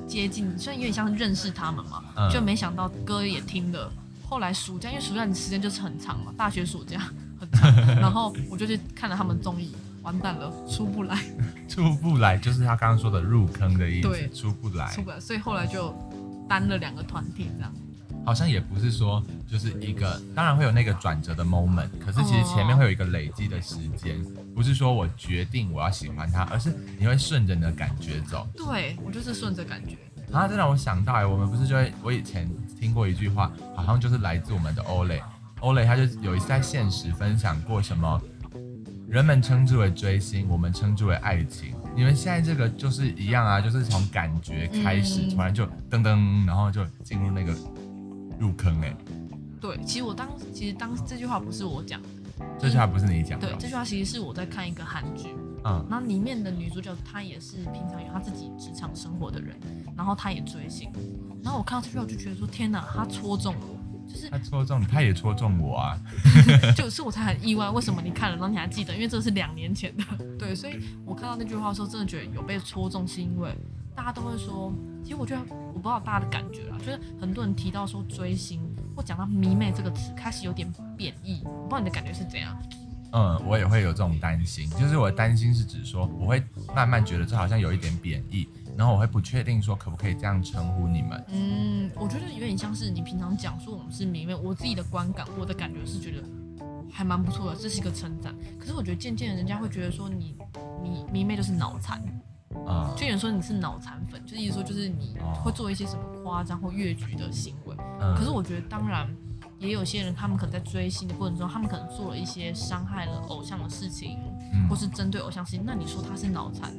[0.08, 3.92] 接近，虽然有点像认识他们嘛，嗯、就没想到歌也听了。
[4.30, 7.00] 后来暑假，因为暑假的时间就是很长嘛，大学暑假
[7.40, 9.74] 很长，然后我就去看了他们综艺。
[10.04, 11.18] 完蛋了，出不来，
[11.68, 15.96] 出不来，就是他刚刚说的入坑的意思，对，出不来，出不来，所以后来就
[16.48, 17.74] 单了两个团体这样。
[18.26, 28.48] 好像也不是说就是一个，当然会有那个转折的 moment，可是其实前面会有一个累积的时间，哦、不是说我决定我要喜欢他，而是你会顺着你的感觉走。
[28.56, 29.98] 对，我就是顺着感觉。
[30.32, 35.22] 啊，这让我想到哎，我们不是就会，我以前听过一句话，好像就是来自我们的欧蕾，
[35.60, 38.22] 欧蕾他就有一次在现实分享过什么。
[39.14, 41.76] 人们称之为追星，我们称之为爱情。
[41.96, 47.56] 你们现在这个就是一样啊，就是从感觉开始，突然就噔噔，然后就进入那个
[48.40, 48.92] 入坑哎。
[49.62, 52.08] 对，其实我当其实当这句话不是我讲的，
[52.58, 53.46] 这句话不是你讲的。
[53.46, 59.56] 对，这句话其实是我在看一个韩剧，嗯，那里面的女主角她也是平常有她自己职场生活的人，
[59.96, 60.92] 然后她也追星，
[61.44, 63.78] 然后我看到这句话我就觉得说天哪，她戳中我。
[64.14, 66.00] 就是他戳中你，他也戳中我啊！
[66.78, 68.94] 就是我才很意外，为什么你看了，然后你还记得？
[68.94, 70.04] 因为这是两年前的，
[70.38, 73.54] 对，所以我看到那句话的时候，真的觉得有被戳中，是因为
[73.96, 74.72] 大家都会说，
[75.04, 78.62] 其实我觉得我不知道大家的感觉啦，就是很多人提到说追星
[78.96, 82.56] 或讲到迷妹这个词，开始有点贬义，我不知道你的感觉是怎样？
[83.16, 86.44] 嗯，我也会有这种担心，就是我的担心是指说，我会
[86.76, 88.48] 慢慢觉得这好像有一点贬义。
[88.78, 91.26] 然后我会不确定说可不可以这样称呼你们。
[91.30, 96.24] 嗯，我觉得有点像是你平常讲说我们是迷妹，我自己的观感，我的感觉是觉得
[96.92, 98.36] 还蛮不错的，这是一个称赞。
[98.60, 100.36] 可是我觉得渐渐，人家会觉得说你
[100.82, 102.00] 迷迷妹就是脑残，
[102.68, 107.76] 啊、嗯，就有人说你是脑残粉，就意思说就是你会做一些什么夸张或越矩的行为。
[108.02, 109.08] 嗯，可是我觉得当然
[109.60, 114.20] 也有些人，他们可能在追星的过程中，他们可能做了一些伤害了偶像的事情，
[114.54, 116.74] 嗯、或是针对偶像事情，那你说他是脑残？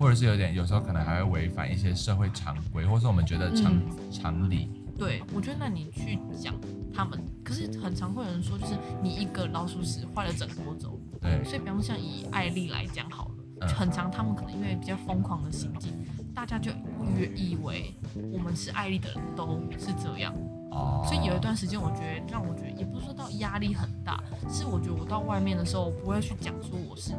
[0.00, 4.70] 或者是有点，有时候可能还会违反一些社会常规，或是我们觉得常、嗯、常理。
[4.98, 6.54] 对，我觉得那你去讲
[6.92, 10.98] 他们，可是很常会有人说，就是你一个老鼠屎坏了整锅粥。
[11.20, 15.92] 对，所以比方像以艾丽来讲好了，嗯、很常他们可能因为比较疯狂的行径，
[16.34, 16.70] 大家就
[17.14, 17.94] 越以为
[18.32, 20.34] 我们是艾丽的人都是这样。
[20.70, 27.10] 哦，所以有一段时间，我觉得让我觉得也不是说到压力很大，是我觉得我到外面的时候，我不会去讲说我是，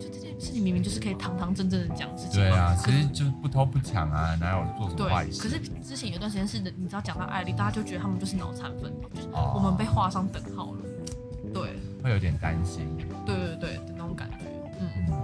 [0.00, 2.40] 就这件事情明明就是可以堂堂正正的讲事情。
[2.40, 5.42] 对啊，其实就是不偷不抢啊，哪有做什么坏事？
[5.42, 10.80] 对，可是之前有一段时间是的，你知道讲到艾丽，大家就觉得他们就是脑残粉，就是哦，我们被画上等号了。
[11.52, 12.88] 对，会有点担心。
[13.26, 14.46] 对对对的那种感觉。
[14.80, 15.14] 嗯嗯。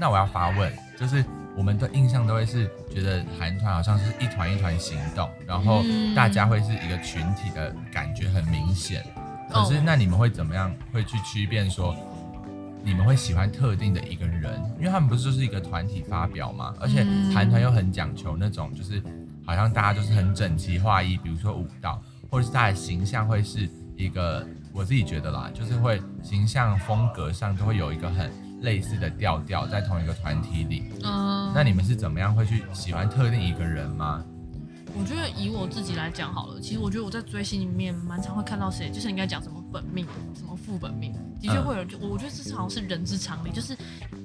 [0.00, 1.24] 那我要发问，就是。
[1.56, 5.82] 我们的印象都会是觉得韩团好像是一团一团行动，然后
[6.16, 9.04] 大家会是一个群体的感觉很明显。
[9.50, 11.94] 可是那你们会怎么样会去区辨说
[12.82, 14.58] 你们会喜欢特定的一个人？
[14.78, 19.02] 因为他们不是就是一个团体发表嘛，而且韩团又很讲求那种就是
[19.44, 28.32] 好像大家就是很整齐划一，比如说舞蹈，或者是他的形象会是一个我自己觉得啦，就是会形象风格上都会有一个很。
[28.62, 34.24] 类似的调调在同一个团体里，嗯，那你们是怎么样会去喜欢特定一个人吗？
[34.94, 43.74] 我觉得以我自己来讲好了，其实我觉得我在追星里面蛮常会看到谁，就是应该讲什么本命，什么副本命，的确会有，就、嗯、我觉得这好像是人之常理，就是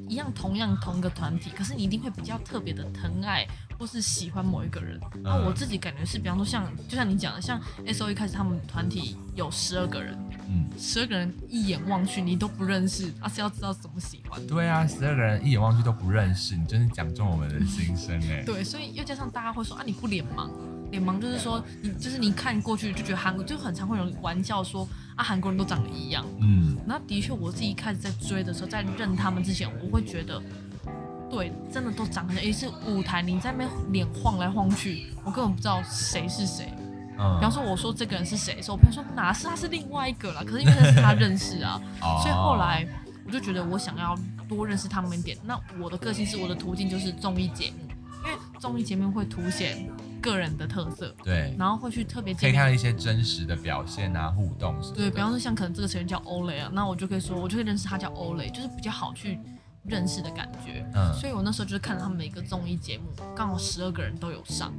[0.09, 4.99] 一样同样同一个团体，可是你一定会比较特别的疼爱或是喜欢某一个人。
[5.23, 10.17] 那、嗯、我自己感觉是，比方说像就像你讲的，像 S O 一开始他们团体有十二个人。
[10.49, 14.47] 嗯，十二个人一眼望去你都不认识，而、啊、是要知道怎么喜欢。
[14.47, 18.43] 对啊，十二个人一眼望去都不认识，你真是讲中我们的心声哎。
[18.47, 20.49] 对，所以又加上大家会说啊，你不脸盲，
[20.89, 24.87] 脸盲就是说你就是你看过去就觉得韩国就很常会有玩笑说
[25.17, 26.25] 啊，韩国人都长得一样。
[26.39, 30.41] 嗯，那的确我自己一开始在追的时候，在认他们之前，我会觉得，
[31.29, 36.71] 对，真的都长得像，也是舞台你在那边脸晃来晃去，我根本不知道谁是谁。
[37.19, 40.43] 嗯比方说，我说这个人是谁的时候，我朋友说哪是他是另外一个啦。
[40.45, 41.81] 可是因为那是他认识啊，
[42.21, 42.87] 所以后来
[43.25, 44.15] 我就觉得我想要
[44.47, 45.35] 多认识他们一点。
[45.43, 47.77] 那我的个性是我的途径就是综艺节目，
[48.23, 49.89] 因为综艺节目会凸显
[50.21, 54.95] 个人的特色，对，然后会去特别可以看到一些真实的表现啊，互动什么。
[54.95, 59.39] 对，比方说像可能这个成员叫欧蕾啊，那我就可以说，我就可以认识他叫欧蕾，就是比较好去
[59.87, 60.85] 认识的感觉。
[60.93, 64.73] 嗯，所以我那时候就是看了他们每个综艺节目，刚好十二个人都有上。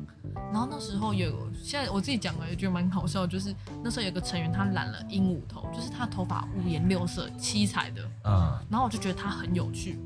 [0.53, 8.03] 然后那时候有，现在我自己讲了也觉得蛮好笑，就是那时候有个成员他染了鹦鹉头，就是他头发五颜六色、七彩的。
[8.25, 9.99] 嗯，然后我就觉得他很有趣，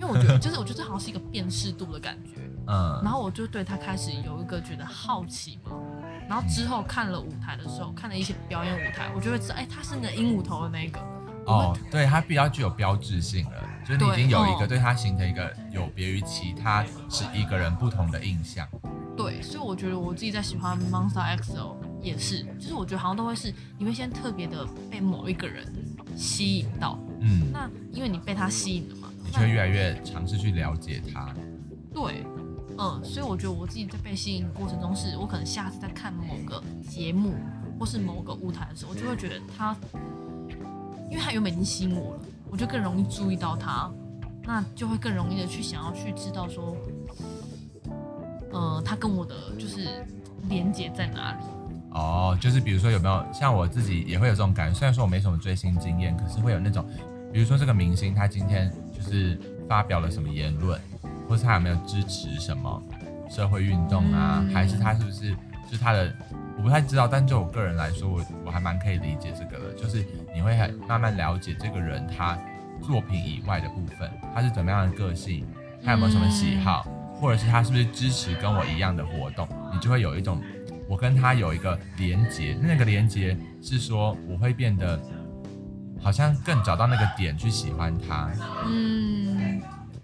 [0.00, 2.40] 为我觉得 就是我觉得这好像是一个辨识度的感觉。
[2.66, 5.70] 嗯，然后我就对他开始有一个觉得好奇嘛。
[6.28, 10.98] 然后之后看了舞台的时候，看了一些表演舞台，我就会知道，哎，他是那鹦鹉头的那个。
[11.46, 13.52] 哦，对，它比较具有标志性了，
[13.84, 18.66] 就是你已经有一个对他形成一个有别于其他十一个人不同的印象。
[19.16, 25.64] 对，所以我觉得我自己在喜欢 Monster XO 也是，就是我觉得好像都会是你会先特别的被某一个人
[26.16, 31.32] 吸引到，嗯，那因为你被他吸引了嘛，你就会越来越尝试去了解他。
[31.94, 32.26] 对，
[32.76, 37.34] 嗯，所以我觉得我自己在被吸引的过程中是，是我可能下次在看某个节目
[37.78, 39.74] 或是某个舞台的时候，我就会觉得他，
[41.10, 43.90] 因为他原本已经吸引我了，我就更容易注意到他，
[44.44, 46.76] 那就会更容易的去想要去知道说。
[48.52, 49.86] 呃，他跟我的就是
[50.48, 51.44] 连接在哪里？
[51.90, 56.86] 哦，就是比如说有没有像我自己也会有这种感觉，虽然说我没什么追星经验，可是会有那种，
[57.32, 59.38] 比如说这个明星他今天就是
[59.68, 60.80] 发表了什么言论，
[61.28, 62.82] 或是他有没有支持什么
[63.28, 65.32] 社会运动啊，嗯、还是他是不是
[65.70, 66.10] 就是他的，
[66.56, 70.02] 我不太知道，但就我个人来说，我我还蛮可以理解这个的，就是
[70.36, 72.38] 你会很慢慢了解这个人他
[72.80, 75.46] 作品以外的部分，他是怎么样的个性，
[75.82, 76.84] 他有没有什么喜好。
[76.86, 80.38] 嗯或者是他是不是支持跟我一样的活动，你就会有一种
[80.86, 85.00] 我跟他有一个连接，那个连接是说我会变得
[85.98, 88.30] 好像更找到那个点去喜欢他。
[88.66, 89.62] 嗯，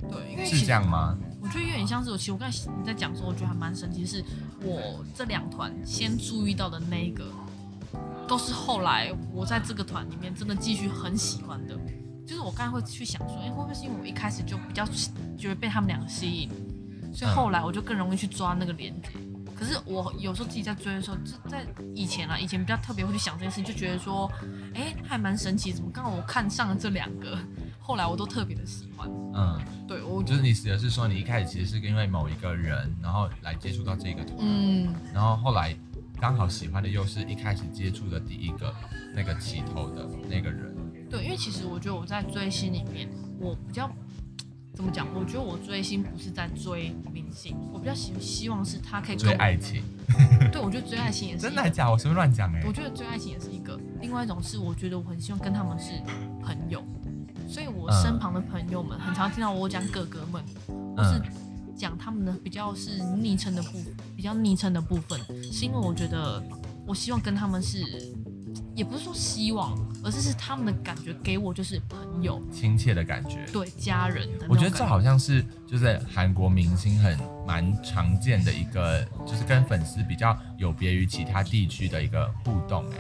[0.09, 1.15] 对，因为是这样吗？
[1.43, 4.25] 我觉得有点像是我，其实我刚才你在讲的时候，我觉得还蛮神奇，是
[4.63, 7.27] 我这两团先注意到的那一个，
[8.33, 11.79] 都是后来我在这个团里面真的继续很喜欢的。
[12.27, 14.87] 就是我刚才会去想说，哎、欸，会不会是因为我一开始就比较
[15.37, 16.49] 觉得被他们两个吸引？
[17.13, 19.11] 所以后来我就更容易去抓那个连接，
[19.55, 24.33] 可是我有时候自己在追的时候，就在以前啊，以前比较特别会去想这件事情，就觉得说，
[24.73, 27.37] 哎，还蛮神奇，怎么刚好我看上了这两个，
[27.79, 29.07] 后来我都特别的喜欢。
[29.35, 35.77] 嗯，对，我就是你指的是说，你一开始其实是因为某一个人，然后来接触到这个团，嗯，然后后来
[36.23, 38.73] 刚好喜欢的又是一开始接触的第一个
[39.13, 40.73] 那个起头的那个人。
[41.11, 43.09] 对，因为其实我觉得我在追星里面，
[43.41, 43.91] 我比较。
[44.73, 45.07] 怎么讲？
[45.15, 49.83] 我觉得我追星不是在追明星，我比较希希望是他可以追爱情。
[50.51, 51.91] 对，我觉得追爱情也是真的还假？
[51.91, 52.63] 我随便乱讲哎。
[52.67, 55.91] 我觉得追爱情也是一个，另外一种是我觉得我很希望跟他们是
[56.41, 56.83] 朋友，
[57.49, 60.43] 所以我身旁的朋友们很常听到我讲哥哥们，
[60.97, 61.21] 或是
[61.77, 65.19] 讲他们的比较是昵称的部分，比较昵称的部分，
[65.53, 66.41] 是因为我觉得
[66.87, 67.85] 我希望跟他们是。
[68.75, 74.47] 也不是说希望，而是是他们的感觉给我就是朋友亲切的感觉，对家人的。
[74.49, 82.83] 我觉得这好像是就是韩国明星很蛮常见的一个，就是跟粉丝比较有别于其他地区的一个互动。
[82.93, 82.99] 哎，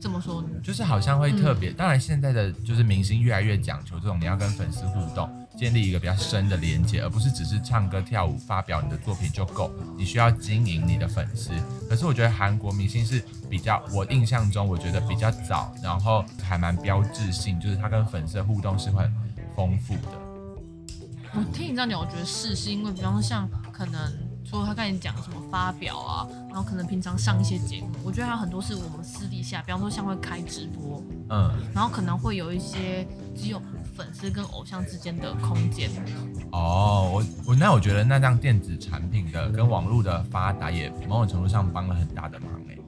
[0.00, 0.48] 怎么说呢？
[0.62, 1.70] 就是好像会特别。
[1.70, 5.28] 嗯、当然，现在的就是明星越来越讲求这种，你要跟粉丝互动。
[5.56, 9.70] 建立一个比较深的连接，而不是只是唱歌跳舞发表你的作品就够。
[9.96, 11.50] 你需要经营你的粉丝。
[11.88, 19.12] 可是我觉得韩国明星是比较，我印象中我觉得比较早，然后还蛮标志性，就是他跟粉丝的互动是会很
[19.54, 20.12] 丰富的。
[21.34, 24.30] 我听你这样讲，我觉得是，是因为比方说像可能。
[24.42, 33.62] 说他跟你讲什么发表啊，然后可能平常上一些节目，我觉得还有很多是我们私底下，比方说像会开直播，嗯，然后可能会有一些只有
[34.00, 35.90] 粉丝跟偶像之间的空间。
[36.52, 42.78] 哦，我我那我觉得那这样电子产品的跟网络的发达也某种程度上帮了很大的忙哎。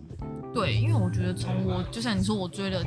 [0.54, 2.82] 对，因为我觉得从我就像你说我追了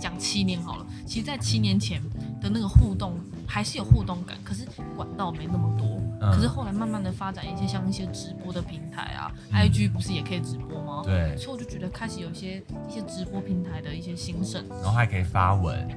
[0.00, 2.02] 讲七年好了，其实在七年前
[2.40, 5.86] 的那个互动还是有互动感，可是管道没那么多。
[6.20, 11.02] 嗯、可是后来慢慢的发展一些像一些直播的平台啊、嗯、，IG 不是也可以直播吗？
[11.04, 15.88] 对，所以我就觉得开始有一些一些直播平台的一些兴盛，然后还可以发文。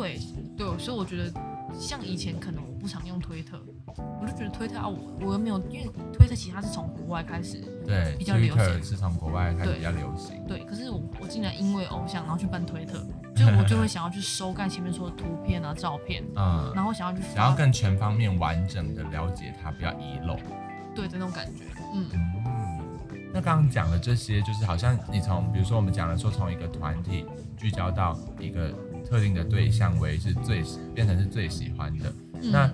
[0.00, 0.20] 对
[0.56, 1.32] 对，所以我觉得
[1.72, 3.58] 像以前可能我不常用推特，
[4.20, 10.36] 我就觉得推特啊，我我又没有，因为推特其实它是从国外开始，对，比较流行，是从国外开始比较流行。
[10.46, 13.04] 对，对，可是我我竟然因为偶像然后去办推特。
[13.36, 20.38] 就我就会想要去收看前面说的图片啊、照片，嗯，然后想要去想要更全方面完整的了解它，不要遗漏，
[20.94, 22.08] 对的那种感觉，嗯。
[22.14, 22.80] 嗯，
[23.34, 27.26] 那刚刚讲的这些，就是好像你从，比如说我们讲的说，从一个团体
[27.58, 28.72] 聚焦到一个
[29.08, 30.62] 特定的对象为是最
[30.94, 32.12] 变成是最喜欢的，
[32.42, 32.70] 嗯、那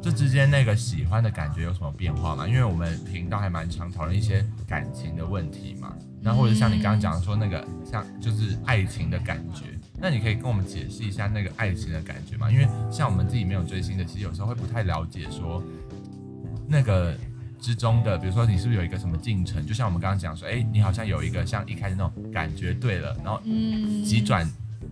[0.00, 2.46] 这之间那个喜欢的感觉有什么变化吗？
[2.46, 5.92] 因为我们频道还蛮常讨论一些感情的问题嘛。
[6.20, 9.64] 那或者像你刚刚讲说那个像就是爱情的感觉，
[10.00, 12.50] 那你可以跟我们解释一下那个爱情的感觉吗？
[12.50, 15.62] 因为像我们自己没有追星的，其实有时候会不太了解说
[16.68, 17.16] 那个
[17.60, 19.64] 之中的，比如说你是不是有一个什么进程？
[19.64, 23.40] 就像我们刚刚讲说，哎，你好像有一个像一开始那种感觉对了，然后
[24.04, 24.48] 急转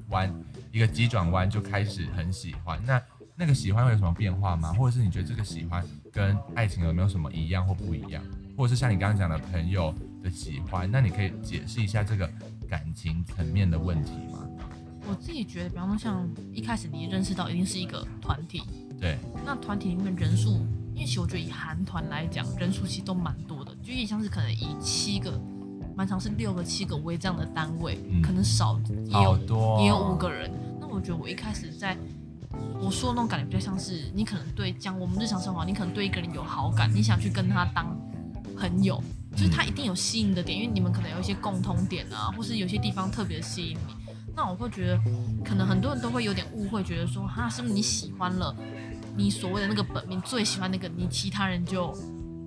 [0.09, 0.33] 弯，
[0.73, 2.81] 一个急转弯就开始很喜欢。
[2.85, 3.03] 那
[3.35, 4.73] 那个喜欢会有什么变化吗？
[4.73, 8.23] 或者是你觉得这个喜欢跟爱情有没有什么一样或不一样？
[8.57, 12.27] 或者是像你刚刚讲的朋友的喜欢，那你可以解释一下这个
[12.69, 14.47] 感情层面的问题吗？
[15.09, 18.63] 我自己觉得，比方说像一开始你认识到一定是一个团体，
[18.99, 25.39] 对，那团体里面人数，因为其实我觉得以韩团来讲，人数其实都蛮多的，就也像是可能以七个，
[25.97, 30.51] 蛮常是六个七个为这样的单位，嗯、可能少也有多也有五个人。
[30.79, 31.97] 那我觉得我一开始在
[32.79, 37.87] 我说的那种感觉，比较像是你可能对讲我们日常生活，你可能对一个人有好感，你想去跟他当
[38.59, 43.95] 朋友，就是他一定有吸引的点，因为你们可能有一些共通点啊，或是有些地方特别吸引你。
[44.35, 45.01] 那我会觉得，
[45.43, 48.55] 可能很多人都会有点误会，觉得说，哈，是不是你喜欢了
[49.17, 51.91] 你所谓的那个本命最喜欢那个，你其他人就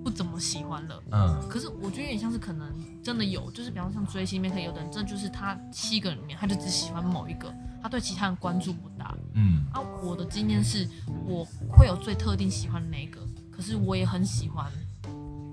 [0.02, 1.02] 不怎么喜欢了？
[1.12, 1.48] 嗯。
[1.48, 2.68] 可是我觉得有点像是可能
[3.02, 9.14] 真的有，就是比方像追星里面，可以有的人真的就是他七个里面，他就只喜欢某一个，他对其他人关注不大。
[9.34, 9.64] 嗯。
[9.72, 10.88] 啊，我的经验是，
[11.26, 13.20] 我会有最特定喜欢的那个，
[13.50, 14.70] 可是我也很喜欢，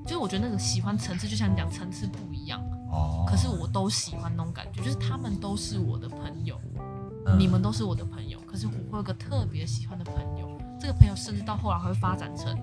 [0.04, 2.62] 就是我觉得那个喜欢层次，就像你讲层次不一样。
[2.90, 6.58] 哦，可是我都喜欢那种感觉，就是他们都是我的朋友，
[7.26, 12.58] 嗯、你们都是我的朋友，可是我会有个特别喜欢的朋友，这个朋友甚至到后来会发展成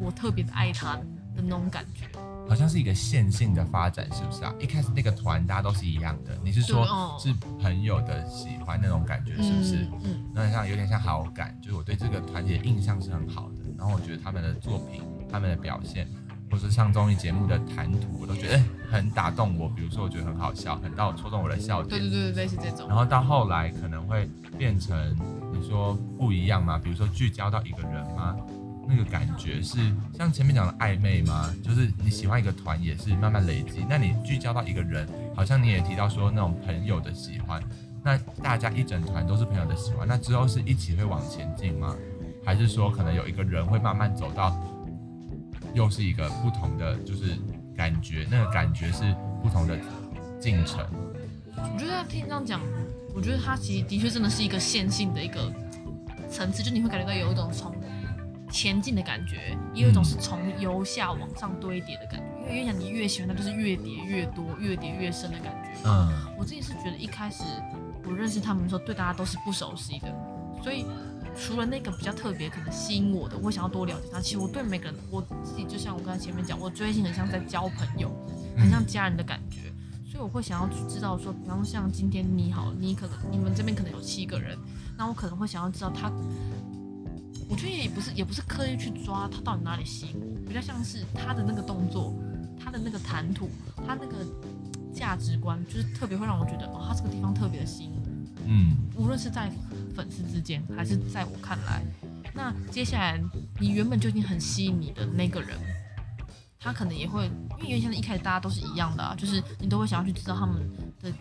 [0.00, 1.06] 我特别的爱他的
[1.42, 2.06] 那种感觉，
[2.48, 4.52] 好像是一个线性的发展，是不是啊？
[4.58, 6.86] 一开始那个团大家都是一样的，你是说
[7.18, 9.76] 是朋友的喜欢那种感觉，是不是？
[9.76, 16.08] 嗯，嗯，那像有点像好感，就是我对这个团体的印象是很好的，然后我觉得他们的作品、他们的表现。
[16.50, 18.58] 或是上综艺节目的谈吐，我都觉得
[18.90, 19.68] 很打动我。
[19.68, 22.00] 比如说，我觉得很好笑，很到戳中我的笑点。
[22.00, 22.88] 对对对，类似这种。
[22.88, 24.26] 然后到后来可能会
[24.56, 25.14] 变成
[25.52, 26.80] 你说不一样吗？
[26.82, 28.34] 比如说聚焦到一个人吗？
[28.88, 29.78] 那个感觉是
[30.16, 31.54] 像前面讲的暧昧吗？
[31.62, 33.84] 就是你喜欢一个团也是慢慢累积。
[33.88, 37.62] 那你聚焦到一个人，好像你也提到说那种朋友的喜欢，
[38.02, 41.94] 那大家一整团都是朋友的喜欢，那之后是一起会往前进吗？
[42.44, 44.58] 还是说可能有一个人会慢慢走到？
[45.74, 47.36] 又是一个不同的，就是
[47.76, 49.78] 感觉，那个感觉是不同的
[50.40, 50.82] 进程。
[51.54, 52.58] 我觉得听这样讲，
[53.14, 55.52] 我觉得他其实的确真的是一个线性的一个
[56.30, 57.77] 层次，就你会感觉到有一种从
[58.50, 62.26] 前进的感觉，也有一种是从由下往上堆叠的感觉。
[62.42, 65.70] 因为越想你越喜欢它，就是越叠越多，越叠越深的感觉。
[65.84, 67.42] 嗯，我自己是觉得一开始
[68.04, 70.08] 我认识他们的时候，对大家都是不熟悉的，
[70.62, 70.84] 所以。
[71.40, 74.20] 除了那个比较特别，可能吸引我的，我想要多了解他。
[74.20, 78.10] 其实我对每个人，我自己就像我刚才前面讲，我追星很像在交朋友，
[78.56, 79.72] 很像家人的感觉。
[80.04, 84.58] 所以我会想要去知道说，比方像今天你好，你可能你们这边可能有七个人，
[84.96, 86.10] 那我可能会想要知道他。
[87.48, 92.14] 我觉得也不是也不是刻意去抓他到底哪里吸引我，比较像是他的那个动作，
[92.62, 93.50] 他的那个谈吐，
[93.86, 94.24] 他那个
[94.92, 97.92] 价值观，就是特别会让我觉得哦，他这个地方特别的吸引。
[98.50, 99.50] 嗯，无论是在
[99.94, 101.82] 粉丝之间，还是在我看来，
[102.34, 103.20] 那接下来
[103.60, 105.58] 你原本就已经很吸引你的那个人，
[106.58, 110.70] 他可能也会，因为原先一开始大家都是一样的啊，就是你都会想要去知道他们
[111.00, 111.12] 的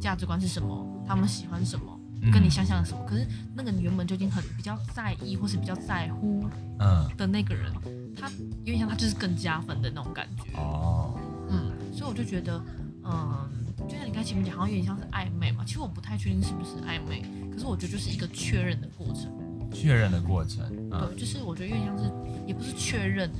[0.00, 1.98] 价值观是什么，他们喜欢什么，
[2.32, 3.04] 跟你相像的什么。
[3.06, 6.44] 可是那个你原本就已经很比较在意，或是比较在乎，
[6.78, 7.72] 嗯的那个人，
[8.16, 10.58] 他有点像他就是更加分的那种感觉。
[10.58, 11.18] 哦，
[11.50, 12.64] 嗯，所以我就觉得，
[13.04, 13.48] 嗯。
[13.86, 15.62] 就像你刚才前面讲，好像有点像是暧昧嘛。
[15.66, 17.22] 其实我不太确定是不是暧昧，
[17.52, 19.30] 可是我觉得就是一个确认的过程。
[19.70, 22.10] 确认的过程，嗯、对，就是我觉得有点像是，
[22.46, 23.30] 也不是确认，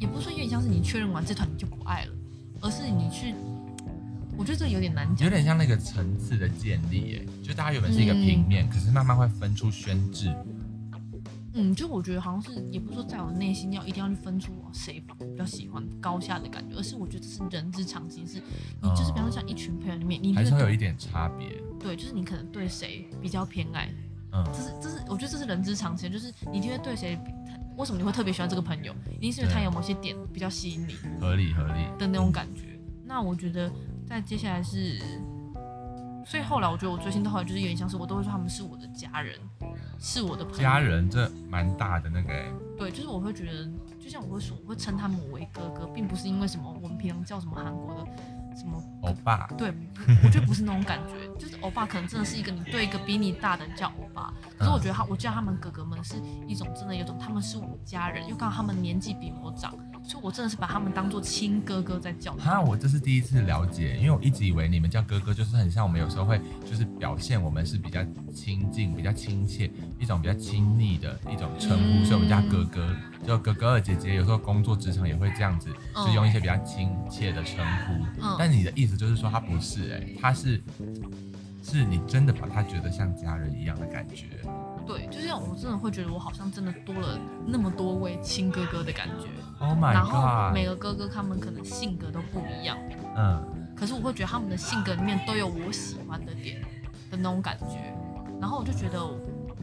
[0.00, 2.12] 也不是说有点像是你确认完这团你就不爱了，
[2.62, 3.32] 而是你去，
[4.36, 5.24] 我觉得这有点难讲。
[5.24, 10.34] 有点像那个层次的建立，哎，就大家原本是一个平面，嗯、可是慢慢会分出宣制。
[11.56, 18.42] 嗯，就我觉得好像是，也不是说在我内心要一定要去分出谁比较喜欢高下的感觉，而是我觉得这是人之常情，是
[18.82, 21.48] 你就是比方说像一群朋友里面，你还是会有一点差别。
[21.78, 23.88] 对，就是你可能对谁比较偏爱，
[24.32, 27.16] 嗯，这是这是我觉得这是人之常情，就是你一定会对谁，
[27.76, 28.92] 为什么你会特别喜欢这个朋友？
[29.20, 32.76] 一定是因为他有某些点比较吸引你，合理合理的那种感觉。
[33.04, 33.70] 那我觉得
[34.06, 35.00] 在接下来是。
[36.26, 39.38] 所以后来我觉得我追星的好就是有点像是我都会说他们是我的家人，
[39.98, 40.58] 是我的朋友。
[40.58, 42.50] 家人这蛮大的那个哎。
[42.78, 48.06] 对，就是我会觉得，就像我会说，我会称他们为哥哥，并不是因为什么我们平常叫什么韩国的
[48.56, 49.46] 什么欧巴。
[49.58, 49.70] 对，
[50.24, 56.14] 我觉得不是那种感觉，就是欧巴可能真的是一个你对一个比你大的人叫欧巴，可是我觉得他，我叫他们哥哥们是
[56.48, 59.76] 一种真的有种他们是我家人，又刚好他们年纪比我长。
[60.06, 62.34] 所以我真的是把他们当做亲哥哥在叫。
[62.34, 72.94] 哈，我这是第一次了解，因为我一直以为你们叫哥哥就是很像我们有时候会就是表现我们是比较亲近、比较亲切一种比较亲昵的一种称呼，嗯、所以我们叫哥哥，
[73.26, 74.14] 就哥哥、姐姐。
[74.14, 78.04] 有时候工作职场也会这样子，就用一些比较亲切的称呼。
[78.20, 80.62] 嗯、但你的意思就是说他不是哎、欸，他是
[81.62, 84.26] 是你真的把他觉得像家人一样的感觉。
[84.86, 89.26] 对，就是我真的会觉得我好像真的多了那么多位亲哥哥的感觉。
[89.58, 89.94] Oh my god！
[89.94, 92.76] 然后每个哥哥他们可能性格都不一样，
[93.16, 93.42] 嗯，
[93.74, 96.60] 可是我会觉得他们的性格里面都有我喜欢的点
[97.10, 97.94] 的那种感觉。
[98.40, 99.00] 然后我就觉得，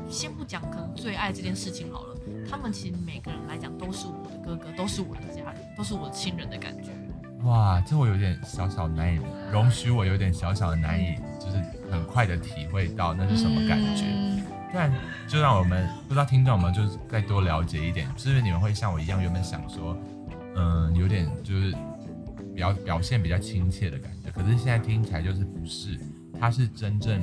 [0.09, 2.15] 先不讲可能最爱这件事情好了，
[2.49, 6.89] 他们其实每个人来讲都是我的哥哥，都是我的家人，都是我的亲人的感觉。
[7.43, 9.19] 哇，这我有点小小难以
[9.51, 11.57] 容许，我有点小小的难以，就是
[11.91, 14.05] 很快的体会到那是什么感觉。
[14.07, 14.41] 嗯
[14.73, 14.91] 但
[15.27, 19.97] 就让我们不知道听众们就是再多了解一点，是不是你们会像我一样原本想说，
[20.55, 21.75] 嗯，有点就是
[22.55, 25.99] 表表现比较亲切的感觉，可是现在听起来就是不是，
[26.39, 27.21] 他是真正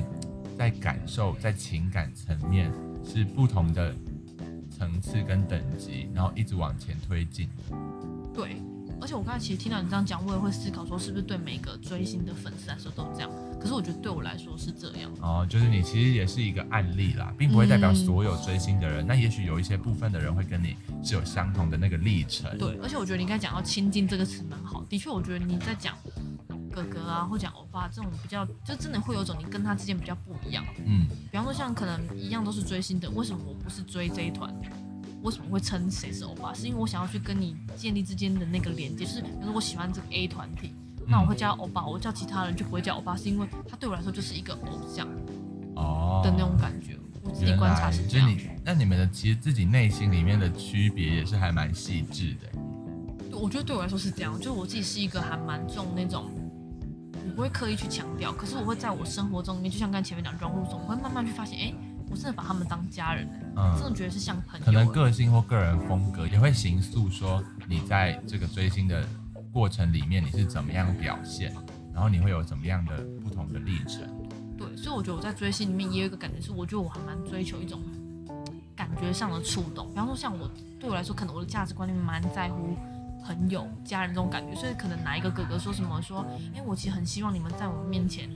[0.57, 2.71] 在感受，在情感层面
[3.03, 3.93] 是不同的
[4.69, 7.49] 层次跟等级，然后一直往前推进。
[8.33, 8.61] 对。
[9.09, 13.31] 而且我刚才其实听到你这样讲，我也会思考说，是不是对每个追星的粉丝来说都这样？
[13.59, 15.11] 可是我觉得对我来说是这样。
[15.19, 19.03] 哦，就是你其实也是一个案例啦，并不会代表所有追星的人。
[19.03, 22.55] 嗯、那也许有一些部分的人会跟你是有相同的那个历程。
[22.59, 24.85] 对，而且我觉得你应该讲到“亲近”这个词蛮好。
[24.87, 25.97] 的确，我觉得你在讲
[26.71, 30.63] 哥哥啊，或讲欧巴这种比较，就真的会有种你跟他之间比较不一样。
[30.85, 31.07] 嗯。
[31.31, 34.53] 比方说，像可能一样都是追星的，为什么我不是追这一团？
[35.21, 36.53] 为什么会称谁是欧巴？
[36.53, 40.73] 是因为我想要去跟你建立之间的那个连接，就是比如说我喜欢这个 A 团体，
[41.07, 45.07] 那我会叫欧巴，我叫其他人就不会叫欧巴，是因为他对我来说就是一个偶像
[45.75, 46.97] 哦的那种感觉。
[47.21, 48.29] 我自己观察是这样。
[48.29, 52.47] 你那你们的其实自己内心里面的区别也是还蛮细致的。
[53.29, 56.31] 对，我觉得对我来说是这样，就是我自己是一个还蛮重那种，
[57.27, 61.73] 我不会刻意去强调，可是我会在我生活中里面，就像刚才前面讲融入中，我会慢慢去发现，哎。
[62.09, 64.65] 我真的把他们当家人，嗯，真的觉得是像朋友。
[64.65, 69.07] 可能个性或个人风格也会形塑说你在这个追星的
[69.51, 71.53] 过程里面你是怎么样表现，
[71.93, 74.01] 然后你会有怎么样的不同的历程。
[74.57, 77.81] 对，所以我觉得我在追星里面也有一个感觉是，我觉得我还蛮追求一种
[78.75, 79.87] 感觉上的触动。
[79.89, 80.49] 比方说，像我
[80.79, 82.75] 对我来说，可能我的价值观里面蛮在乎
[83.25, 88.29] 朋友、家人这种感觉，所以可能哪一个哥哥说什么说，哎，我其实很希望你们在我面前。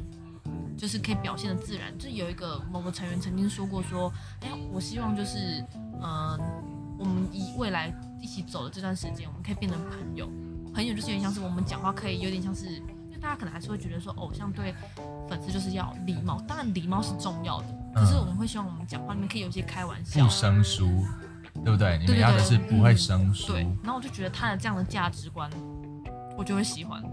[0.77, 4.11] 就是可以表现的自然，就有一个某个成员曾经说过说，
[4.41, 5.63] 哎，我希望就是，
[6.01, 6.39] 嗯、呃，
[6.97, 10.29] 我们以未来一起走的这段时间，我们可以变成朋友。
[10.73, 14.73] 朋友就是有点像是我们讲话可以有点像是，因为大家可能还是会觉得说，偶像对
[15.29, 21.05] 粉丝就是要礼貌，当然礼貌是重要的，可是我们会希望我们讲话里面可以有一些开玩笑，不生疏，
[21.63, 21.99] 对不对？
[21.99, 23.53] 你们要的是不会生疏。
[23.53, 25.47] 对，然后我就觉得他的这样的价值观，
[26.35, 27.03] 我就会喜欢。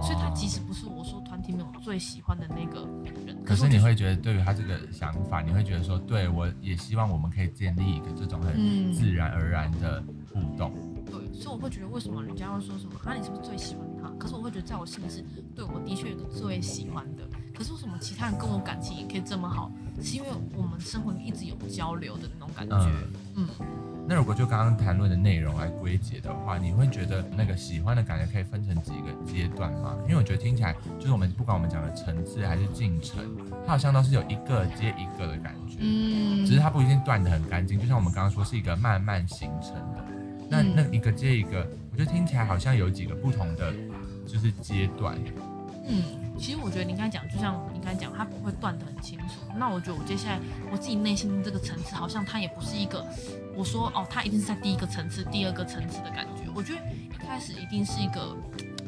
[0.00, 2.86] 所以他即使不是我说团体里面我最喜欢的那个
[3.26, 10.02] 人，可是你会觉得对于他这个想法，你会觉得说，对，我也希望我们可以建立一个这种很自然而然的
[10.32, 10.72] 互动。
[10.76, 14.08] 嗯、对，所以我会觉得为什么人家会说什么啊，你是不是最喜欢他？
[14.18, 15.24] 可是我会觉得在我心里是，
[15.54, 17.28] 对，我的确有个最喜欢的。
[17.52, 19.70] 可是为什么其他人跟我感情也可以这么好？
[20.00, 22.76] 是因为我们生活里一直有交流的那种感觉。
[23.34, 23.48] 嗯。
[23.58, 29.96] 嗯那如果就刚刚谈论的内容来归结的话，你会觉得那个喜欢的感觉可以分成几个阶段吗？
[30.02, 33.18] 因为我觉得听起来就是我们不管我们讲的层次还是进程，
[33.64, 37.78] 它好像都是有一个接一个的感觉，嗯，只是它不一定断得很干净。
[37.78, 40.04] 就像我们刚刚说是一个慢慢形成的，
[40.50, 43.72] 那那一个接一个，我觉得听起来好像有几个不同的
[44.26, 45.16] 就是阶段，
[45.86, 46.02] 嗯。
[46.38, 49.40] 其实我觉得你刚才讲，就像你刚才讲，他不会断得很清楚。
[49.54, 50.40] 那我觉得我接下来
[50.72, 53.06] 我自己内心这个层次，好像他也不是一个，
[53.54, 56.50] 我说哦，他一定是在第一个层次、第二个层次的感觉。
[56.54, 56.80] 我觉得
[57.14, 58.34] 一开始一定是一个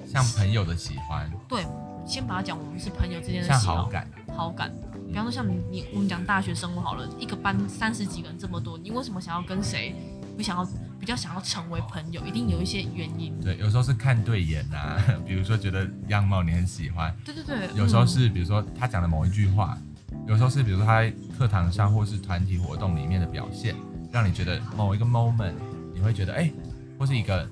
[0.04, 1.30] 像朋友的喜欢。
[1.46, 1.64] 对，
[2.04, 4.72] 先把它讲，我们是朋友之间的像好感，好感。
[5.06, 9.94] 比方说像你，你我们讲大学生活好了，一个班三十几个人这么多，你为什么想要跟谁？
[10.36, 10.66] 不想要？
[11.04, 13.38] 比较想要成为朋友，一定有一些原因。
[13.38, 17.14] 对，有时候是看对眼呐、啊， 比如说觉得样貌你很喜欢。
[17.22, 17.68] 对对对。
[17.76, 19.76] 有时候是比如说他讲的某一句话，
[20.12, 23.74] 嗯、有时候是比如说他在课堂上或是团体活动里面的表现，
[24.10, 25.52] 让你觉得某一个 moment
[25.92, 26.50] 你会觉得哎，
[26.98, 27.46] 或是一个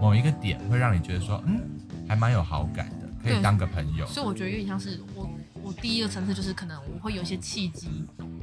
[0.00, 1.60] 某一个点会让你觉得说嗯，
[2.08, 4.06] 还蛮有好感的，可以当个朋友。
[4.06, 5.28] 所以我觉得有点像是我
[5.66, 7.88] 我第一个层次就是可能我会有一些契机。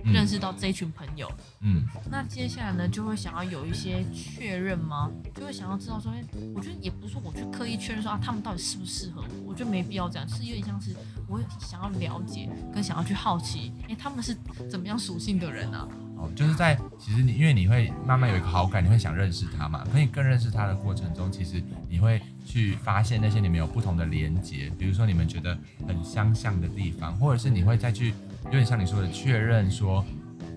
[0.06, 5.10] 认识到这一群朋友，嗯，那接下来呢，就会想要有一些确认吗？
[5.34, 6.22] 就会想要知道说，哎，
[6.54, 10.94] 我觉得也不是说我去刻意确认说啊，他们到底适不适合我，我觉得没必要这样，是有点像是
[11.28, 14.36] 我想要了解跟想要去好奇，哎，他们是
[14.70, 15.88] 怎么样属性的人啊？
[16.18, 25.58] 哦，就是在其实你因为你会慢慢有一个好感，你会想认识他嘛，可以更认识他的过程中，其实你会去发现那些你们有不同的连接，比如说你们觉得
[25.88, 28.14] 很相像的地方，或者是你会再去
[28.46, 30.06] 有点像你说的确认说，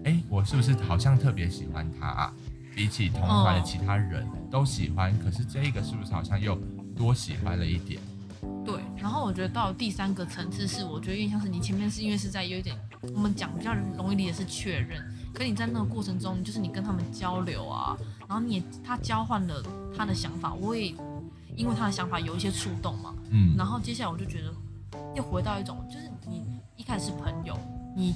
[0.05, 2.33] 哎，我是不是好像特别喜欢他啊？
[2.75, 6.55] 比起同团的其他人都喜欢，可是这一个是不是好像又
[6.95, 7.99] 多喜欢了一点？
[8.65, 8.75] 对，
[9.07, 12.77] 然后我觉得到了第三个层次是，我觉得有点像是你前面是因为是在有一点
[13.15, 15.01] 我们讲比较容易理解是确认，
[15.33, 17.97] 可你在那个过程中，就是你跟他们交流啊，
[18.29, 19.63] 然后你也他交换了
[19.97, 20.93] 他的想法，我也
[21.55, 24.53] 因为他的想法有一些触动嘛，嗯，然后接下来我就觉得
[25.15, 26.43] 又回到一种，就是你
[26.75, 27.57] 一开始是朋友，
[27.97, 28.13] 你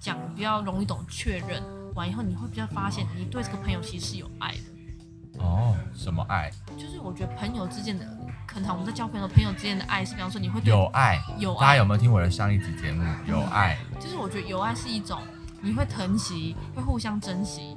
[0.00, 1.62] 讲比较容易懂确认
[1.94, 5.38] 完以后，你会比较发现你对这个朋友其实是有爱的。
[5.38, 6.50] 哦，什么爱？
[6.96, 8.06] 就是我觉得朋友之间的。
[8.46, 11.60] 可能我们在交朋友，朋友之间的爱是，比方说你会对有爱，有爱。
[11.60, 13.04] 大家有没有听我的上一集节目？
[13.26, 15.20] 有爱，就是我觉得有爱是一种，
[15.60, 17.76] 你会疼惜，会互相珍惜。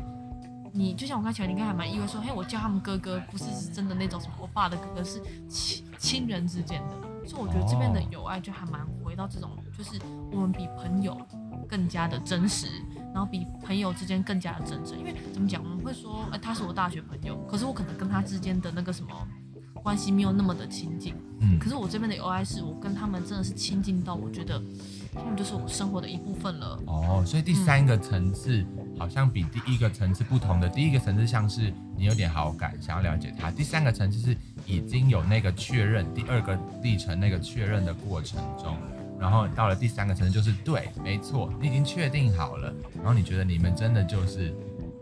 [0.72, 7.28] 你就像我刚才，你应该还蛮意外说，嘿，我叫他们哥哥，不是是真的那种什么我爸的哥哥，是亲亲人之间的。
[7.28, 10.00] 所以我觉得这边的有爱就还蛮回到这种，就是
[10.32, 11.20] 我们比朋友
[11.68, 12.68] 更加的真实，
[13.14, 14.98] 然后比朋友之间更加的真诚。
[14.98, 19.10] 因为怎么讲，我们会说，哎，他是我大学朋友，可是我可能跟他之间的那个什么。
[19.82, 24.62] 关系没有那么的亲近，嗯，可是我这边的 OI 是我跟他们真的是亲近到我觉得
[25.16, 26.78] 他们就是我生活的一部分了。
[26.86, 28.64] 哦，所以第三个层次
[28.98, 38.76] 好像比第一个层次不同的，第一个层次像是你有点好感，想要了解他；第三个层次是已经有那个确认，第二个历程那个确认的过程中，
[39.20, 44.56] 然后到了第三个层次就是对，没错，你已经确定好了，然后你觉得你们真的就是。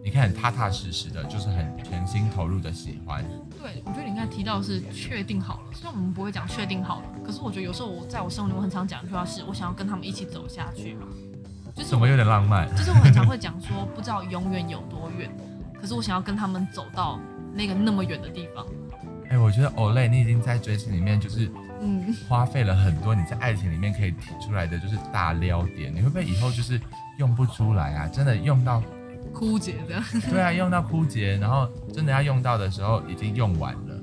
[0.03, 3.26] 你看，很踏踏实实的，就是很全心投入的喜欢。
[3.61, 11.07] 对，我觉得你刚才提到是确定好了，虽然我们不会讲确定好了，可是我觉得有时候我在我生活里我很常讲一句话是，我想要跟他们一起走下去嘛。
[11.76, 12.74] 就是怎么有点浪漫？
[12.74, 15.30] 就是我很常会讲说，不知道永远有多远，
[15.82, 17.20] 可是我想要跟他们走到
[17.53, 18.65] 那个那么远的地方。
[19.26, 21.51] 哎、欸，我觉得 Olay，你已经在追星里面就是，
[21.82, 26.80] 嗯，花费了很多你在爱情里面可以提出来的就是大撩点，你会不会以后就是
[27.17, 28.07] 用不出来啊？
[28.07, 28.82] 真的用到。
[29.34, 30.01] 枯竭的，
[30.32, 34.01] 对啊，用到枯竭，然后真的要用到的时候已经用完了。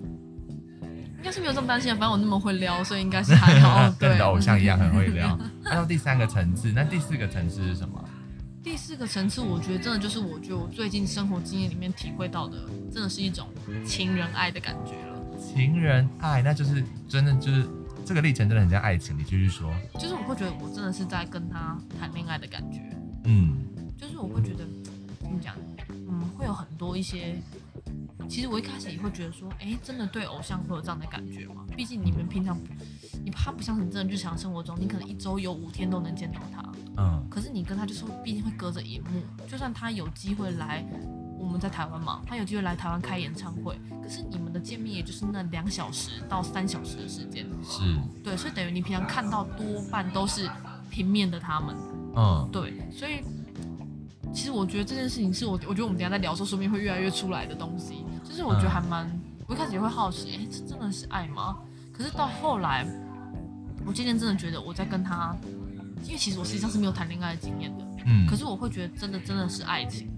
[1.16, 3.91] 应该是没有这么担心，反正我那么会撩，所以应该是还好。
[3.99, 5.37] 跟你的偶像一样很会撩。
[5.64, 8.05] 那到第三个层次，那第四个层次是什么？
[8.62, 12.59] 第四个层次，我觉得真的就是，我觉得我最近生活经验里面体会到的，
[12.93, 13.49] 真的是一种
[13.87, 15.14] 情人爱的感觉了。
[15.45, 17.68] 情人爱，那就是真的就是
[18.05, 19.16] 这个历程真的很像爱情。
[19.18, 19.72] 你继续说。
[19.95, 22.80] 就是我会觉得我真的是在跟他谈恋爱的感觉。
[23.24, 23.59] 嗯，
[23.97, 24.74] 就是我会觉得怎么。
[25.42, 25.57] 讲，
[25.90, 27.34] 嗯，会有很多一些。
[28.28, 31.64] 其实我一开始也会觉得说，哎，真的对偶像会有这样的感觉吗？
[31.76, 32.57] 毕竟你们平常，
[33.24, 36.72] 你他不像你真的日常生活中，你可能一周有五天都能见到他。
[36.99, 37.26] 嗯。
[37.28, 39.20] 可是你跟他就是，毕竟会隔着荧幕。
[39.49, 40.86] 就算他有机会来，
[41.39, 47.47] 我们在台湾嘛，他有机会来台湾开演唱会，可是你们的见面也就是那两小时到三小时的时间。
[47.62, 47.82] 是。
[48.22, 50.49] 对，所以等于你平常看到多半都是
[50.91, 51.76] 平面的他们。
[52.16, 52.49] 嗯。
[52.53, 53.22] 对，所以。
[54.32, 58.05] 其实我觉得这件事情是我，我觉得我们等下在聊的时候，说不定会越来越出来的东西。
[58.24, 59.09] 就是我觉得还蛮，
[59.47, 61.57] 我一开始也会好奇，哎，这真的是爱吗？
[61.93, 62.85] 可是到后来，
[63.87, 65.37] 我渐渐真的觉得我在跟他，
[66.03, 70.11] 因为其实我实际上是没有谈恋爱的经验的，嗯，可是我会觉得真的真的是爱情，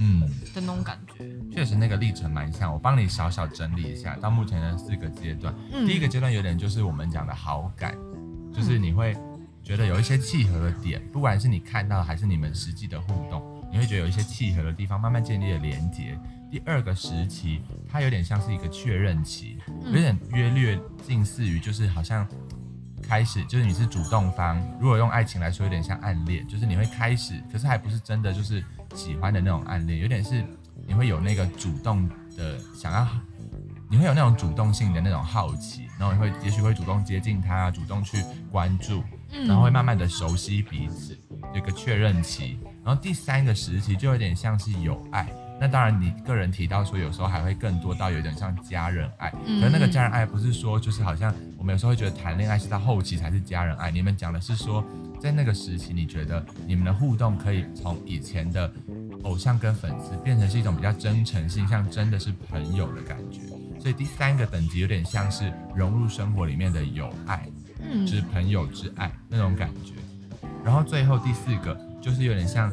[0.00, 0.20] 嗯
[0.52, 1.24] 的那种感觉。
[1.54, 7.94] 确实那个历程蛮像，我帮你小小整理一下，到目前的四个阶段，嗯，第一个阶段有点就是我们讲的好感，
[8.52, 9.16] 就是你会。
[9.62, 16.18] 觉得有一些契合的点，不管是你看到还是你们实际的互动，你会觉得有一些契合的地方，慢慢建立了连接。
[16.50, 22.26] 第二个时期，它有点像是一个确认期，有点约略近似于就是好像
[23.02, 24.58] 开始，就是你是主动方。
[24.80, 28.64] 如果用爱情来说，有点像暗恋，就是你会开始，可是还不是真的就是
[28.94, 30.44] 喜欢的那种暗恋，有点是
[30.86, 33.06] 你会有那个主动的想要，
[33.88, 39.02] 你会有那种主动性的那种好奇，然后你会也许会主动接近他，主动去关注。
[39.46, 41.16] 然后会慢慢的熟悉彼此，
[41.54, 42.58] 有个确认期。
[42.84, 45.24] 然后第三个时期就有点像是有爱。
[45.60, 49.30] 那当然，你个人提到说有时候还会更多到有点像家人爱。
[49.30, 53.90] 可是那个家人爱不是说就是好像我们有时候会觉得谈恋爱是到后期才是家人爱。
[53.90, 54.82] 你们讲的是说
[55.20, 58.72] 在那个时期，你觉得你们的互动可以从以前的
[59.22, 63.40] 偶像跟粉丝变成是一种比较真诚性，像真的是朋友的感觉。
[63.78, 67.46] 所以第三个等级有点像是融入生活里面的友爱。
[67.82, 69.94] 嗯，就是朋友之爱那种感觉，
[70.62, 72.70] 然后最后第四个就是有点像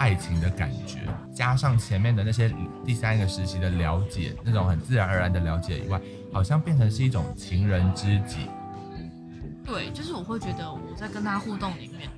[0.00, 2.50] 爱情的感觉，加上前面的那些
[2.86, 6.00] 第三个时期的了解，那种很自然而然的了解以外，
[6.32, 8.48] 好像变成是一种情人知己。
[9.62, 12.08] 对，就是我会觉得我在跟他互动里面，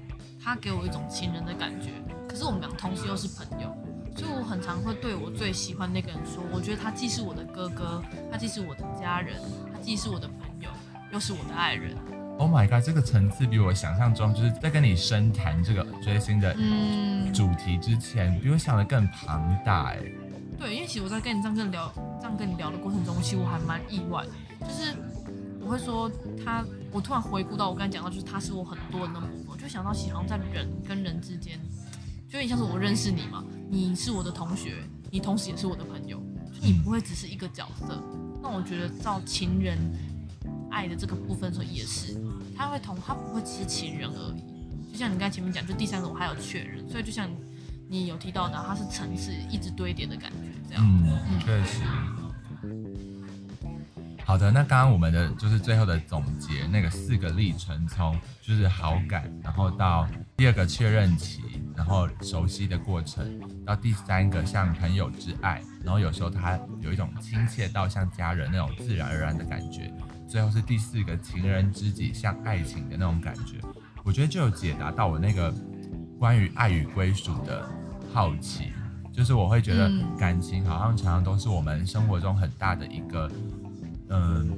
[0.43, 1.91] 他给我一种情人的感觉。
[2.29, 3.77] 可是我们俩同时又是朋友，
[4.17, 9.35] 所以我很常会对我最喜欢那个人说，我觉得他既是我的哥哥，他既是我的家人，
[9.73, 10.71] 他既是我的朋友，
[11.13, 11.97] 又是我的爱人。
[12.39, 16.55] Oh my god，这个层次比我想象中，就是在跟你深谈这个追星的
[17.33, 19.99] 主题之前，嗯、比我想的更庞大哎。
[20.59, 24.25] 对，因为其实我在跟你这样跟聊，这样跟你聊的过程中，其实我还蛮意外，
[24.61, 24.95] 就是
[25.61, 26.11] 我会说
[26.45, 31.59] 他，我突然回顾到我刚才讲到，就是他是我很多人的部分，我就想到其实好像在人跟人之间，
[32.29, 34.77] 就有点像是我认识你嘛，你是我的同学，
[35.11, 36.19] 你同时也是我的朋友，
[36.53, 38.03] 就你不会只是一个角色。
[38.43, 39.79] 那我觉得造情人
[40.73, 42.21] 爱的这个部分的时候也是，
[42.57, 47.31] 他会同他不会只是情人而已，就像你刚才前面讲，就第三个我还有确认，所以就像。
[47.89, 50.83] 你有提到的，它是层次一直堆叠的感觉，这样。
[50.83, 51.83] 嗯，确实。
[54.25, 60.09] 好的，那刚刚我们的就是最后的总结，那个四个历程，从就是好感，然后到
[60.39, 61.43] 第二个确认期，
[61.77, 69.93] 然后熟悉的过程，到第三个像朋友之爱，然后有时候他有一种亲切到像家人那种自然而然的感觉，
[70.33, 73.59] 最后是第四个情人知己，像爱情的那种感觉。
[74.03, 75.53] 我觉得就有解答到我那个
[76.19, 77.69] 关于爱与归属的。
[78.15, 78.73] 好奇，
[79.13, 83.31] 就是我会觉得感情好像常常都是我们生活中很大的一个，
[84.09, 84.57] 嗯，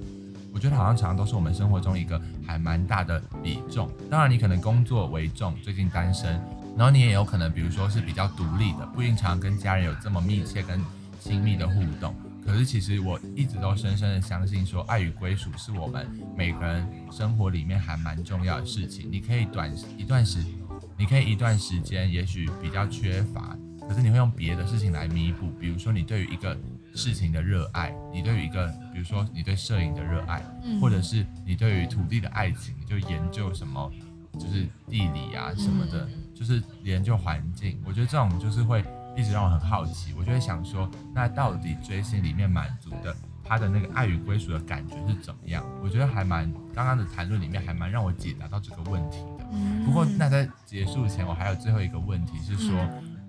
[0.52, 3.90] 我觉得好像常常都是我们生活中一个还蛮大的比重。
[4.08, 6.40] 当然，你可能工作为重，最近单身，
[6.76, 10.80] 然后你也有可能，比如说是比较独立的，不一定常常跟家人有这么密切跟
[11.18, 12.14] 亲密的互动。
[12.46, 19.08] 可是，其实我一直都深深的相信，说爱与归属是我们每个人生活里面还蛮重要的事情。
[19.10, 20.52] 你可以短一段时间。
[20.96, 23.56] 你可以一段时间也许比较缺乏，
[23.88, 26.56] 可是你会用别的事情来弥补，比如说你对于一个
[26.94, 30.40] 事情的热爱，你对于一个，比如说你对摄影的热爱，
[30.80, 33.90] 或者是你对于土地的爱情，你就研究什么，
[34.34, 37.80] 就是地理啊什么的，就是研究环境。
[37.84, 38.84] 我觉得这种就是会
[39.16, 45.64] 一直让我很好奇，我就会想说，那到底追星里面满足的他的那个爱与归属的感觉是怎么样？
[45.82, 49.44] 我觉得还蛮刚刚的谈论里面还蛮让我解答到这个问题的。
[49.84, 52.74] 不过，那在结束前，我还有最后一个问题是说，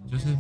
[0.09, 0.36] 就是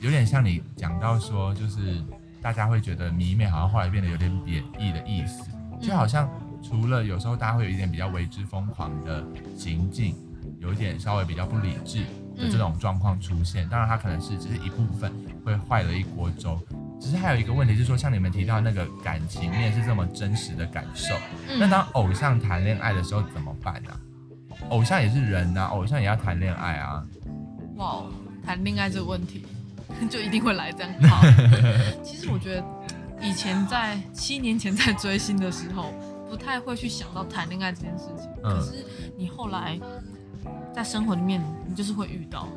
[0.00, 2.02] 有点像你讲到说，就是
[2.42, 6.28] 大家会觉得迷妹好像后来变得有点贬义的意思，就好像
[6.62, 9.24] 除了有时候大家会有一点比较为之疯狂的
[9.56, 10.16] 行径，
[10.58, 12.04] 有一点稍微比较不理智
[12.36, 15.12] 的这种状况出现，当然它可能是只是一部分
[15.44, 16.58] 会坏了一锅粥。
[17.00, 21.14] 只是还有一个问题是说，像你们提到那个感情面是这么真实的感受，
[21.58, 23.90] 那当偶像谈恋爱的时候怎么办呢？
[24.70, 27.04] 偶像也是人呐、啊，偶像也要谈恋爱啊。
[27.76, 28.04] 哇，
[28.46, 29.44] 谈恋爱这个问题
[30.08, 30.90] 就一定会来这样。
[31.10, 31.22] 好，
[32.02, 32.64] 其实我觉得
[33.20, 35.92] 以前在七年前在追星的时候，
[36.30, 38.30] 不太会去想到谈恋爱这件事情。
[38.42, 38.86] 可是
[39.18, 39.78] 你后来
[40.74, 42.48] 在生活里面，你就是会遇到。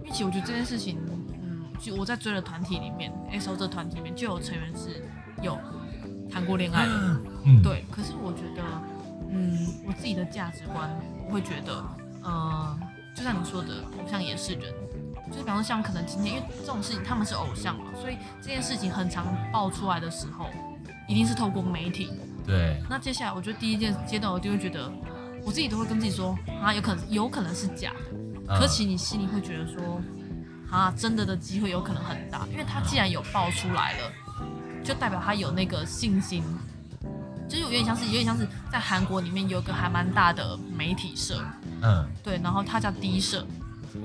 [0.00, 0.98] 因为其实我觉得这件事情，
[1.42, 5.04] 嗯，就我在追的团体里面，XO 这团体里面就有成员是
[5.42, 5.58] 有
[6.30, 7.20] 谈过恋爱的。
[7.44, 7.84] 嗯，对。
[7.90, 8.62] 可是我觉得，
[9.30, 10.88] 嗯，我自己的价值观。
[11.28, 11.84] 我会觉得，
[12.24, 12.78] 嗯、呃，
[13.16, 14.72] 就像你说的，偶像也是人，
[15.28, 20.46] 就是比方说像可能今天，因为这种事情他们是偶像嘛，所以这件事情很常爆出来的时候，
[21.08, 22.12] 一定是透过媒体。
[22.46, 22.80] 对。
[22.88, 24.88] 那接下来，我觉得第一件阶段，我就会觉得，
[25.46, 27.92] 我自己都会跟自己说，啊，有可能有可能是假
[28.48, 30.02] 的，可其你心里会觉得说，
[30.68, 34.12] 啊，真的的机会有可能很大，因为他既然有爆出来了，
[34.82, 36.42] 就代表他有那个信心。
[37.48, 41.40] 就是有点像是，有点像是在韩国里面有个还蛮大的媒体社，
[41.80, 43.46] 嗯，对，然后它叫 D 社，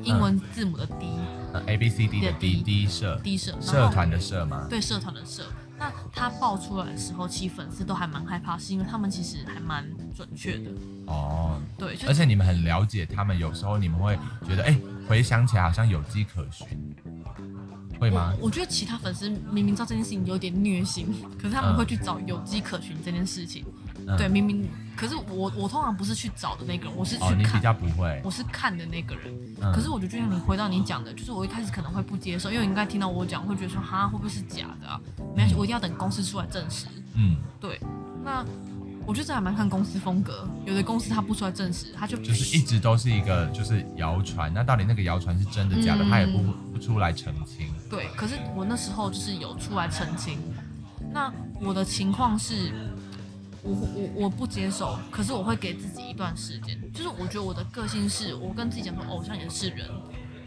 [0.03, 4.67] 英文字母的 D，A B C D 的 D，D 社，D 社，社团的社吗？
[4.69, 5.43] 对，社团的社。
[5.81, 9.83] 那他爆出来的时候，其实粉丝都还蛮害怕，是因为他们其实还蛮
[10.15, 10.69] 准确的。
[11.07, 14.15] 哦，对，而且你们很了解他们，有时候你们会
[14.47, 14.77] 觉得，哎，
[15.09, 16.67] 回想起来好像有迹可循。
[17.99, 18.31] 会吗？
[18.39, 21.07] 我，我觉得其他粉丝明明知道这件事情有点虐心，
[21.39, 23.65] 可是他们会去找有迹可循这件事情。
[24.07, 27.33] 嗯、对，明明可是我我通常不是去找的那个人，我是去看。
[27.33, 28.21] 哦、你比较不会。
[28.23, 29.50] 我是看的那个人。
[29.61, 34.99] 嗯、可是我觉得就像你回到你讲的，就是我一开始可能会不接受，因为你应该听到我讲，会觉得说哈会不会是假的啊？
[35.35, 36.87] 没关系，我一定要等公司出来证实。
[37.15, 37.79] 嗯，对。
[38.23, 38.45] 那。
[39.03, 46.37] 我觉得这还蛮看公司风格，有的公司他不出来证实，他就就是一直都是一个就是谣传，那到底那个谣传是真的假的，嗯、他也不
[46.71, 47.67] 不出来澄清。
[47.89, 50.37] 对，可是我那时候就是有出来澄清。
[51.11, 52.71] 那我的情况是，
[53.63, 59.87] 我我我不接受，可是我会给自己一段时间，就是我觉得我的个性是，我跟自己讲说，偶像也是人，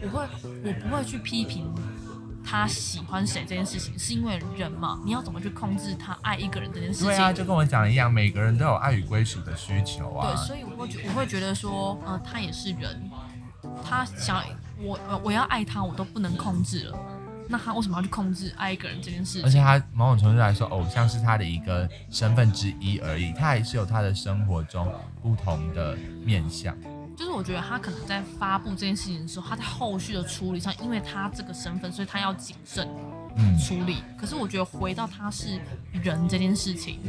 [0.01, 0.27] 我会
[0.63, 1.73] 我不会去批评。
[2.47, 5.01] 他喜欢谁这件事情，是因为人嘛？
[5.03, 7.07] 你要怎么去控制他爱一个人这件事情？
[7.07, 10.27] 对啊，就跟我讲的一样，每个人都有爱与归属的需求啊。
[10.27, 13.09] 对，所以我会觉我会觉得说，呃，他也是人，
[13.83, 14.43] 他想
[14.79, 16.99] 我我要爱他，我都不能控制了。
[17.47, 19.43] 那他为什么要去控制爱一个人这件事情？
[19.43, 24.91] 而且他某种程度来说，偶像是他的一个身份之一而已，他还是有他的生活中
[25.21, 26.75] 不同的面相。
[27.15, 32.85] 就是我觉得他可能在发布这件事情的时候，他在后续的处理上，因为他这个身份，所以他要谨慎
[33.57, 34.03] 处理。
[34.05, 35.57] 嗯、可是我觉得回到他是
[35.93, 36.99] 人这件事情，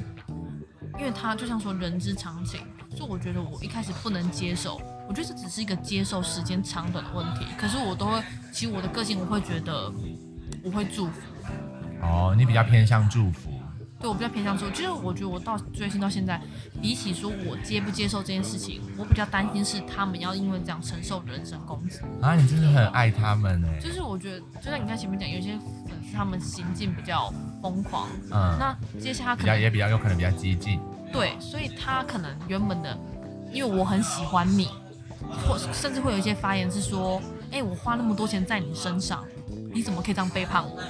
[0.96, 2.60] 因为他就像说人之常情，
[2.96, 4.80] 所以我觉得我一开始不能接受。
[5.08, 7.44] 我觉得这只是一个接受时间长短的问题。
[7.58, 8.22] 可是我都会，
[8.52, 9.92] 其实我的个性我会觉得。
[10.66, 11.20] 我会祝福
[12.02, 13.52] 哦，你比较偏向祝福。
[13.98, 14.70] 对，我比较偏向祝福。
[14.72, 16.38] 就是我觉得我到追星到现在，
[16.82, 22.34] 比起说我接不接受这件事情，我比较担心是他们要因为这样承受人身攻击啊！
[22.34, 23.80] 你真的很爱他们哎。
[23.80, 25.52] 就是我觉得，就像你看前面讲，有些
[25.88, 30.78] 粉丝他们行径比较疯狂，嗯，那接下来可能也比较有可能比较激进。
[31.12, 32.98] 对，所以他可能原本的，
[33.50, 34.68] 因为我很喜欢你，
[35.46, 39.24] 或甚至会有一些发言是说，哎，我花那么多钱在你身上。
[39.76, 40.80] 你怎么可以这样背叛我？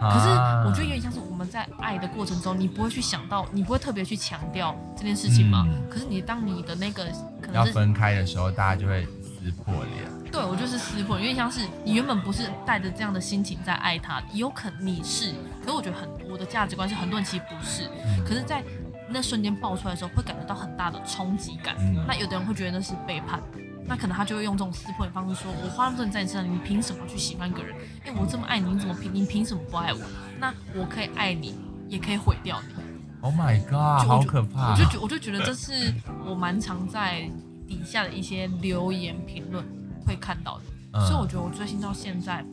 [0.00, 0.28] 可是
[0.66, 5.64] 我觉得有点像是我们在爱的过程中，你不会去想到，你不会特别去强调这件事情吗？
[5.68, 7.04] 嗯、可是你当你的那个
[7.40, 10.32] 可能要分开的时候，大家就会撕破脸。
[10.32, 17.88] 对，我就是撕破脸，有点像是你原本不是带着这样的心情在爱他，有可能你是，可是我觉得很我的价值观是很多人其实不是。
[18.04, 18.60] 嗯、可是，在
[19.08, 21.76] 那瞬间爆出来的时候，会感觉到很大的冲击感。
[21.78, 23.40] 嗯、那有的人会觉得那是背叛。
[23.86, 27.76] 那可能他就会用这种撕破脸的方式说：“我花那么多钱在你身上，你凭什么去喜欢一个人？
[28.04, 29.12] 哎，我这么爱你，你怎么凭？
[29.14, 30.00] 你凭什么不爱我？
[30.38, 31.54] 那我可以爱你，
[31.88, 32.82] 也可以毁掉你。”
[33.22, 34.72] Oh my god，好可怕！
[34.72, 35.94] 我就觉我就觉得这是
[36.26, 37.30] 我蛮常在
[37.68, 39.64] 底下的一些留言评论
[40.04, 40.64] 会看到的，
[40.94, 42.44] 嗯、所以我觉得我追星到现在，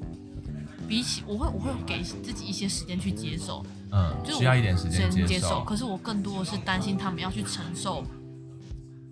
[0.87, 5.63] 比起我会我会给自己一些时间去接受，嗯，就需要一点时间接受。
[5.63, 8.03] 可是我更多的是担心他们要去承受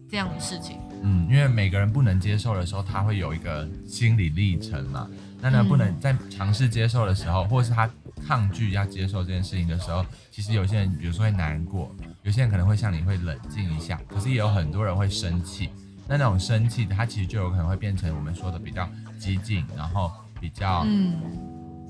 [0.07, 0.77] 这样的事情。
[1.03, 5.09] 嗯，因为每个人不能接受的时候，他会有一个心理历程嘛。
[5.39, 7.89] 那呢，不能在尝试接受的时候，或者是他
[8.25, 15.69] 抗拒要接受这件事情的时候，其实有些人，比如说会难过，有些人可能会像你会冷静一下，可是也有很多人会生气。
[16.07, 18.89] 那那种生气，他其实就有可能会变成我们说的比较
[19.19, 20.83] 激进，然后比较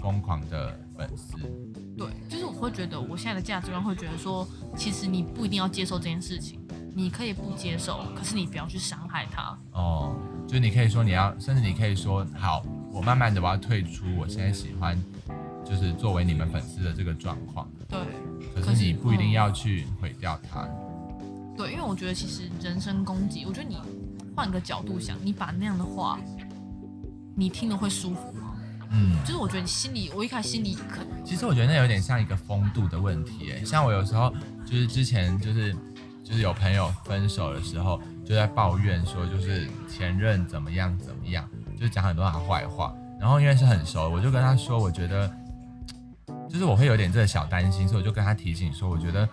[0.01, 1.37] 疯狂的粉丝。
[1.97, 4.45] 对，就是我会觉得，我现在的价值观会觉得说，
[4.75, 6.59] 其实你不一定要接受这件事情。
[6.97, 9.55] 你可以不接受，可是你不要去伤害他。
[9.73, 10.15] 哦，
[10.47, 14.03] 就是你可以说你要，甚至你可以说好，我慢慢的我要退出。
[14.17, 14.99] 我现在喜欢，
[15.63, 17.69] 就是作为你们粉丝的这个状况。
[17.87, 17.99] 对。
[18.59, 20.61] 可是你不一定要去毁掉他。
[20.63, 21.53] 嗯。
[21.55, 23.77] 对，因为我觉得其实人身攻击，我觉得你
[24.35, 26.19] 换个角度想，你把那样的话，
[27.35, 28.55] 你听了会舒服吗？
[28.89, 29.23] 嗯。
[29.23, 31.23] 就是我觉得你心里，我一开始心里可能。
[31.23, 34.33] 其实我觉得那有点像一个风度的问题，哎，像我有时候
[34.65, 35.75] 就是之前就是。
[36.27, 41.47] 就是有朋友分手的时候，就在抱怨说，就是前任怎么样怎么样，
[41.79, 42.93] 就讲很多他坏话。
[43.17, 45.33] 然后因为是很熟，我就跟他说，我觉得
[46.49, 49.27] 就是我会有点这个小担心，所以我就跟他提醒说，我觉得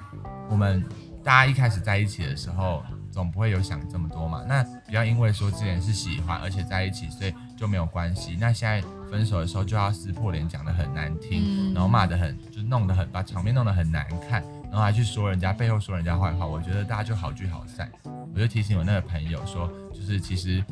[0.49, 0.85] 我们
[1.25, 2.81] 大家一开始在一起的时候，
[3.11, 4.45] 总不会有想这么多嘛。
[4.47, 8.39] 那不要因为说之前是喜欢，而且在一起，所以就没有关系。
[8.41, 8.81] 那现在
[9.11, 14.45] 分手的时候就要撕破脸，讲得很难听，然后骂得很，就弄得很，把场面弄得很难看。
[14.75, 17.89] 然后还去说人家背后说人家坏话，我觉得大家就好聚好散。
[18.35, 20.65] 我就提醒我那个朋友说，就是其实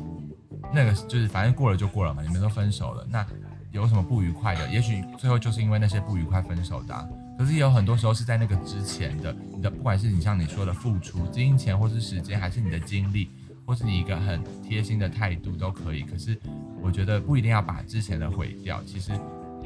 [0.73, 3.25] 那个就是反正过了就过了嘛，你们都分手了，那
[3.71, 4.67] 有什么不愉快的？
[4.67, 7.09] 也许最后就是因为那些不愉快分手的。
[7.37, 13.29] 可是也有很多时候是在那个之前的，你的不管是你像你说的付出金钱或是时间，还是你的精力，
[13.65, 16.01] 或是你一个很贴心的态度都可以。
[16.01, 16.37] 可是
[16.81, 19.13] 我觉得不一定要把之前的毁掉，其实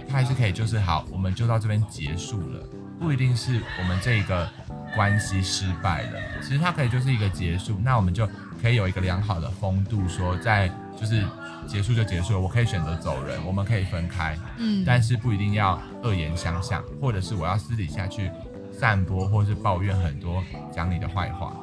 [0.08, 2.70] 它还是可以，就是好，我们就到这边结束了。
[3.00, 4.50] 不一定是我们这一个
[4.95, 8.28] 关系失败了，其实它可以就是一个结束，那我们就
[8.62, 10.68] 可以有一个良好的风度，说在
[11.00, 11.24] 就是
[11.68, 18.32] 结束就结束了，我可以选择走人，我们可以分开，嗯，但是不一定要恶言相向，或者是我要私底下去
[18.72, 20.43] 散播或是抱怨很多
[20.74, 21.56] 讲你的坏话。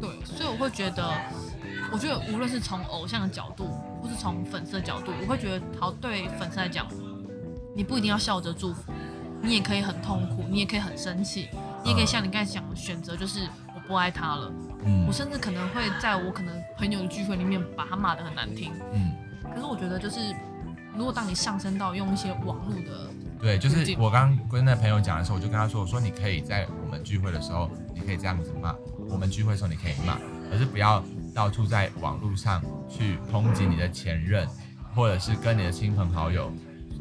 [0.00, 1.10] 对，所以我会觉得，
[1.90, 3.66] 我觉得无论是从偶像的角度，
[4.00, 6.86] 或是从粉丝的角度，我会觉得，好，对粉丝来讲，
[7.74, 8.92] 你不一定要笑着祝福。
[9.42, 11.48] 你也可以很痛苦，你也可以很生气，
[11.84, 14.52] 你也可以像你刚才讲的选择，就是我不爱他了。
[14.84, 18.72] 嗯，我甚至可能会在我可能朋友的聚会里面把他骂得很难听。
[18.92, 19.12] 嗯，
[19.54, 20.34] 可是我觉得就是，
[20.96, 23.10] 如果当你上升到用一些网络的，
[23.40, 28.74] 对，就是我刚刚跟那朋友讲的时候，我就跟他说，我说你可以在我们聚会的时候，你可以这样子骂，
[29.08, 30.18] 我们聚会的时候你可以骂，
[30.50, 31.02] 可是不要
[31.34, 34.46] 到处在网络上去抨击你的前任，
[34.94, 36.52] 或者是跟你的亲朋好友。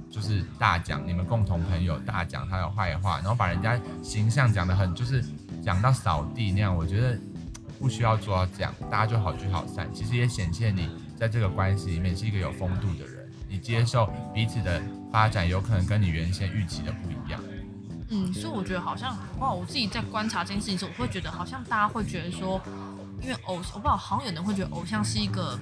[0.10, 5.24] 就是大讲你们共同朋友大讲他的坏话，然后把人家形象讲得很，就是
[5.64, 6.76] 讲到扫地那样。
[6.76, 7.20] 我觉得
[7.80, 9.88] 不需要做到这样，大家就好聚好散。
[9.94, 14.82] 其实也显现你在这个关系里面是一个有风度的人，你接受彼此的
[15.12, 17.40] 发展有可能跟你原先预期的不一样。
[18.10, 22.62] 嗯，所以我觉得好像哇，我自己在观察这件事情时候，我会觉得好像大家会觉得说，
[23.22, 25.60] 因为偶，我不知道，好像有人会觉得偶像是一个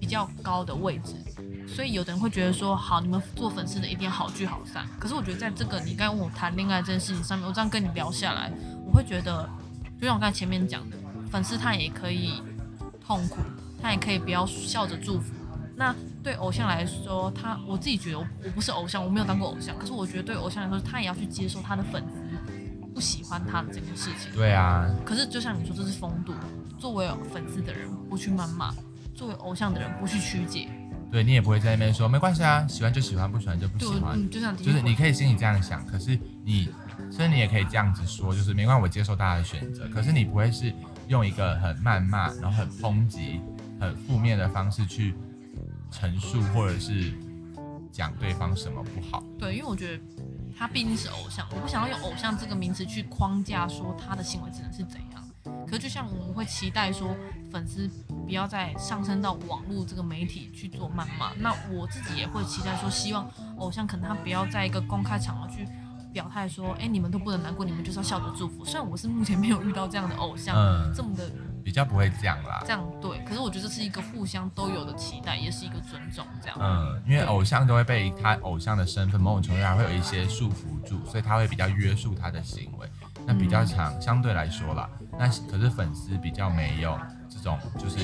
[0.00, 1.14] 比较高的位置，
[1.74, 4.86] 所以有的人会觉得说，好，你们做粉丝的一定要好聚好散。
[4.98, 8.52] 可是我觉得在这个你刚才问我谈恋爱这件事情上面，我这样跟你聊下来，
[8.84, 9.48] 我会觉得，
[9.98, 10.96] 就像我刚才前面讲的，
[11.30, 12.42] 粉丝他也可以
[13.04, 13.38] 痛苦，
[13.80, 15.32] 他也可以不要笑着祝福。
[15.74, 24.30] 那对偶像来说，他我自己觉得我我不是偶像，我没有当过偶像，可是我觉得对偶像来说，他也要去接受他的粉丝不喜欢他的这件事情。
[24.34, 24.86] 对啊。
[25.04, 26.34] 可是就像你说，这是风度。
[26.78, 28.74] 作为粉丝的人不去谩骂，
[29.14, 30.68] 作为偶像的人不去曲解。
[31.12, 34.18] 对，你也不会在那边说没关系啊，喜欢就喜欢，不喜欢就不喜欢。
[34.18, 36.70] 嗯，就像就是你可以心里这样想，可是你，
[37.10, 39.86] 所以你也可以这样子说，就是没关系，我接受大家的选择。
[39.88, 40.72] 可是你不会是
[41.08, 43.40] 用一个很谩骂，然后很抨击、
[43.78, 45.14] 很负面的方式去。
[45.94, 47.12] 陈述或者是
[47.92, 49.22] 讲对方什么不好？
[49.38, 50.02] 对，因为我觉得
[50.56, 55.21] 他毕竟是偶像，我不想要用偶像这个名词去框架说他的行为只能是怎样。
[55.66, 57.16] 可是就像我们会期待说
[57.50, 65.66] 粉丝不要再上升到网络这个媒体去做谩骂，那我自己也会期待说，希望偶像可能他不要在一个公开场合去
[66.12, 68.64] 表态说，哎，你们都不能难过，你们就是要笑着祝福。
[68.64, 71.30] 虽然我是目前没有遇到这样的偶像，嗯，这么的。
[71.64, 76.58] 比较不会这样啦，这样对，可是我觉得这是一个互相都有的期待，也是一个尊重，这样。
[76.60, 82.90] 嗯，因为偶像都会被他偶像的身份某种程度上会有一些束缚住，所以他会比较约束他的行为。
[83.26, 86.98] 那比较长，相对来说啦，那可是粉丝比较没有
[87.28, 87.98] 这种就是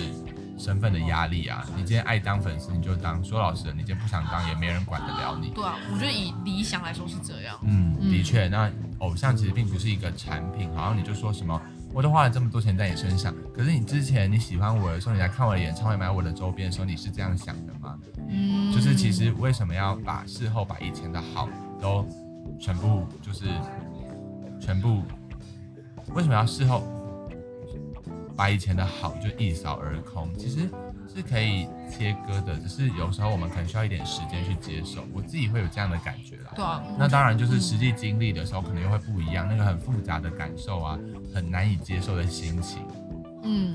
[0.59, 1.65] 身份的压力啊。
[1.77, 5.51] 你今天爱当粉丝你就当，说老实的，你今天不想当也没人管得了你。
[5.51, 7.59] 对啊，我觉得以理想来说是这样。
[7.63, 11.61] 嗯，的确，那偶像其实并不是一个产品，好像你就说什么。
[11.95, 17.99] 我都花了这么多钱在你身上，可是你之前你喜欢我的时候，你来看我的演唱会，买我的周边的时候，你是这样想的吗？
[18.29, 21.49] 嗯，就是其实为什么要把事后把以前的好
[21.81, 22.07] 都
[22.61, 23.47] 全部就是
[24.69, 25.03] 全部，
[26.13, 26.83] 为什么要事后
[28.37, 30.29] 把以前的好就一扫而空？
[30.37, 30.69] 其实。
[31.11, 35.03] 是可以切割的，只是有时候我们可能需要一点时间去接受。
[35.15, 36.53] 我自己会有这样的感觉啦。
[36.55, 40.99] 对啊，那当然就是实际经历的时候，可能又会不一样，那个很复杂的感受啊，
[41.35, 42.87] 很难以接受的心情。
[43.43, 43.75] 嗯，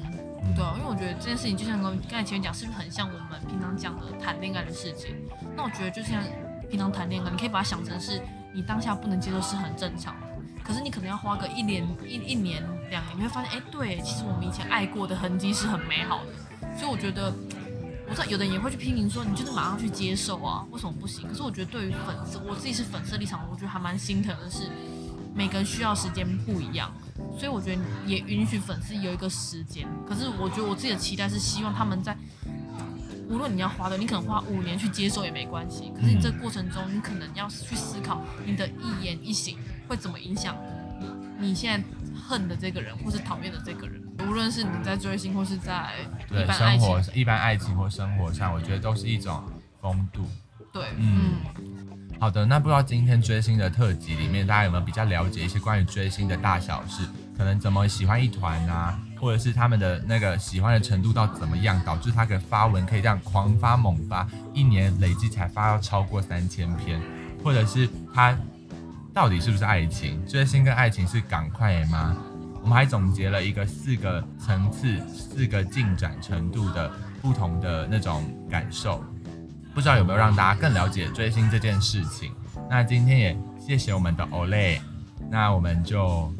[0.55, 5.15] 对啊，因为我觉得这件事情就像刚才前面讲，是不是很像我们平常讲的谈恋爱的事情？
[5.57, 6.21] 那我觉得就像
[6.69, 8.21] 平常谈恋爱，你可以把它想成是
[8.53, 10.27] 你当下不能接受是很正常的，
[10.63, 16.31] 可是你可能要花个一年一一年两年，你会发现，哎，对，其实我们以前爱过的痕迹是很美好的。
[16.77, 17.33] 所以我觉得，
[18.07, 21.27] 我知道有的人也会去批评说，你就是马上去接受啊，为什么不行？
[21.27, 24.69] 可是我觉得对于粉丝，我自己是粉丝立场，我觉得还蛮心疼的是，
[25.35, 26.91] 每个人需要时间不一样，
[27.37, 29.87] 所以我觉得也允许粉丝有一个时间。
[30.07, 32.17] 可是我觉得我自己的期待是希望他们在，
[33.29, 35.91] 无论你要花的，你可能花五年去接受也没关系。
[35.95, 39.57] 可是你这过程中，你可能要去思考你的一言一行
[39.93, 40.55] 会怎么影响
[41.39, 41.87] 你，现在
[42.19, 44.01] 恨的这个人，或是讨厌的这个人。
[44.27, 45.93] 无论是你在追星，或是在
[46.31, 49.43] 一般爱情，生活一般爱情或生活上，我觉得都是一种
[49.79, 50.27] 风度。
[50.71, 51.33] 对，嗯，
[52.19, 52.43] 好的。
[52.43, 57.03] 那不知道今天追星的特辑里面，大家有没有比较了解一些关于追星的大小事？
[57.37, 66.99] 可能怎么喜欢一团啊，或者是他们的那个喜欢的程度到怎么样，导致他可发文可以这样狂发猛发，一年累计才发到超过三千篇，
[67.43, 68.35] 或者是他
[69.13, 70.25] 到底是不是爱情？
[70.25, 72.17] 追星跟爱情是赶快吗？
[72.61, 76.91] 我们还总结了一个四个层次、四个进展程度的
[77.21, 79.03] 不同的那种感受，
[79.73, 82.33] 不知道有没有让大家更了解追星这件事情？
[82.69, 84.79] 那今天也谢谢我们的 Olay，
[85.29, 86.33] 那我们就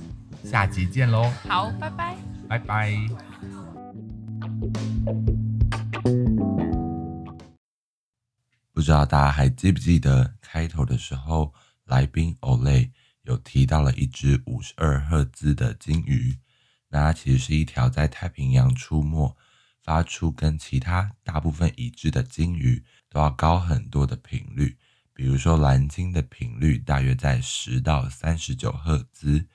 [0.44, 1.32] 下集见喽！
[1.48, 2.16] 好，拜拜，
[2.50, 2.98] 拜拜。
[8.74, 11.54] 不知道大家还记不记得开头的时候，
[11.94, 12.90] 来宾 Olay。
[13.22, 16.40] 有提到了一只五十二赫兹的鲸鱼，
[16.90, 19.38] 那它其实是一条在太平洋出没、
[19.82, 24.78] 发出跟其他大部分已知的鲸鱼都要高很多的频率。
[25.14, 29.48] 比如说蓝鲸的频率大约在十到三十九赫兹，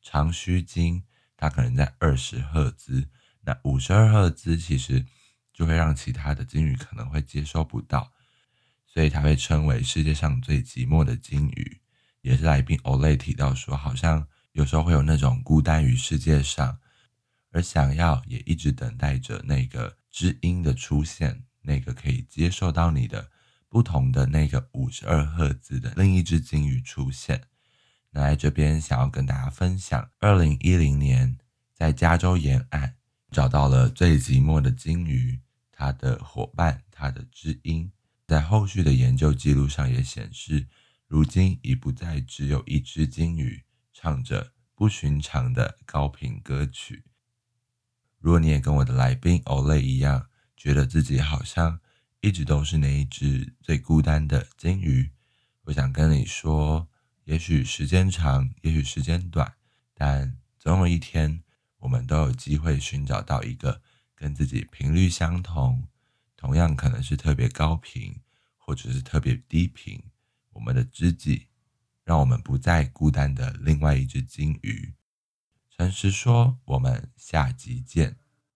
[0.00, 1.02] 长须鲸
[1.36, 3.08] 它可能在二十赫兹，
[3.40, 5.04] 那五十二赫兹其实
[5.52, 8.12] 就会让其他的鲸鱼可能会接收不到，
[8.98, 11.80] 所以它被称为世界上最寂寞的鲸鱼。
[12.20, 16.80] 也是来宾 Olay 提到说，好像有时候会有那种孤单于世界上，
[17.52, 23.30] 而想要也一直等待着那个知音的出现，那个可以接受到你的
[23.68, 27.44] 不同的那个五十二赫兹的另一只鲸鱼出现。
[28.10, 31.38] 那来这边想要跟大家分享，二零一零年
[31.72, 32.96] 在加州沿岸
[33.30, 35.40] 找到了最寂寞的鲸鱼，
[35.70, 37.92] 它的伙伴，它的知音。
[38.28, 40.66] 在后续的研究记录上也显示，
[41.06, 47.04] 如今已不再只有一只鲸鱼唱着不寻常的高频歌曲。
[48.18, 51.80] 如果你也跟我的来宾 Olay 一样，觉得自己好像
[52.20, 55.10] 一直都是那一只最孤单的鲸鱼，
[55.62, 56.86] 我想跟你说，
[57.24, 59.54] 也许时间长，也许时间短，
[59.94, 61.42] 但总有一天，
[61.78, 63.80] 我们都有机会寻找到一个
[64.14, 65.88] 跟自己频率相同，
[66.38, 68.22] 同样可能是特别高频，
[68.56, 70.02] 或者是特别低频，
[70.52, 71.48] 我们的知己，
[72.04, 74.94] 让我们不再孤单的另外一只金鱼。
[75.68, 78.16] 诚实说，我们下集见。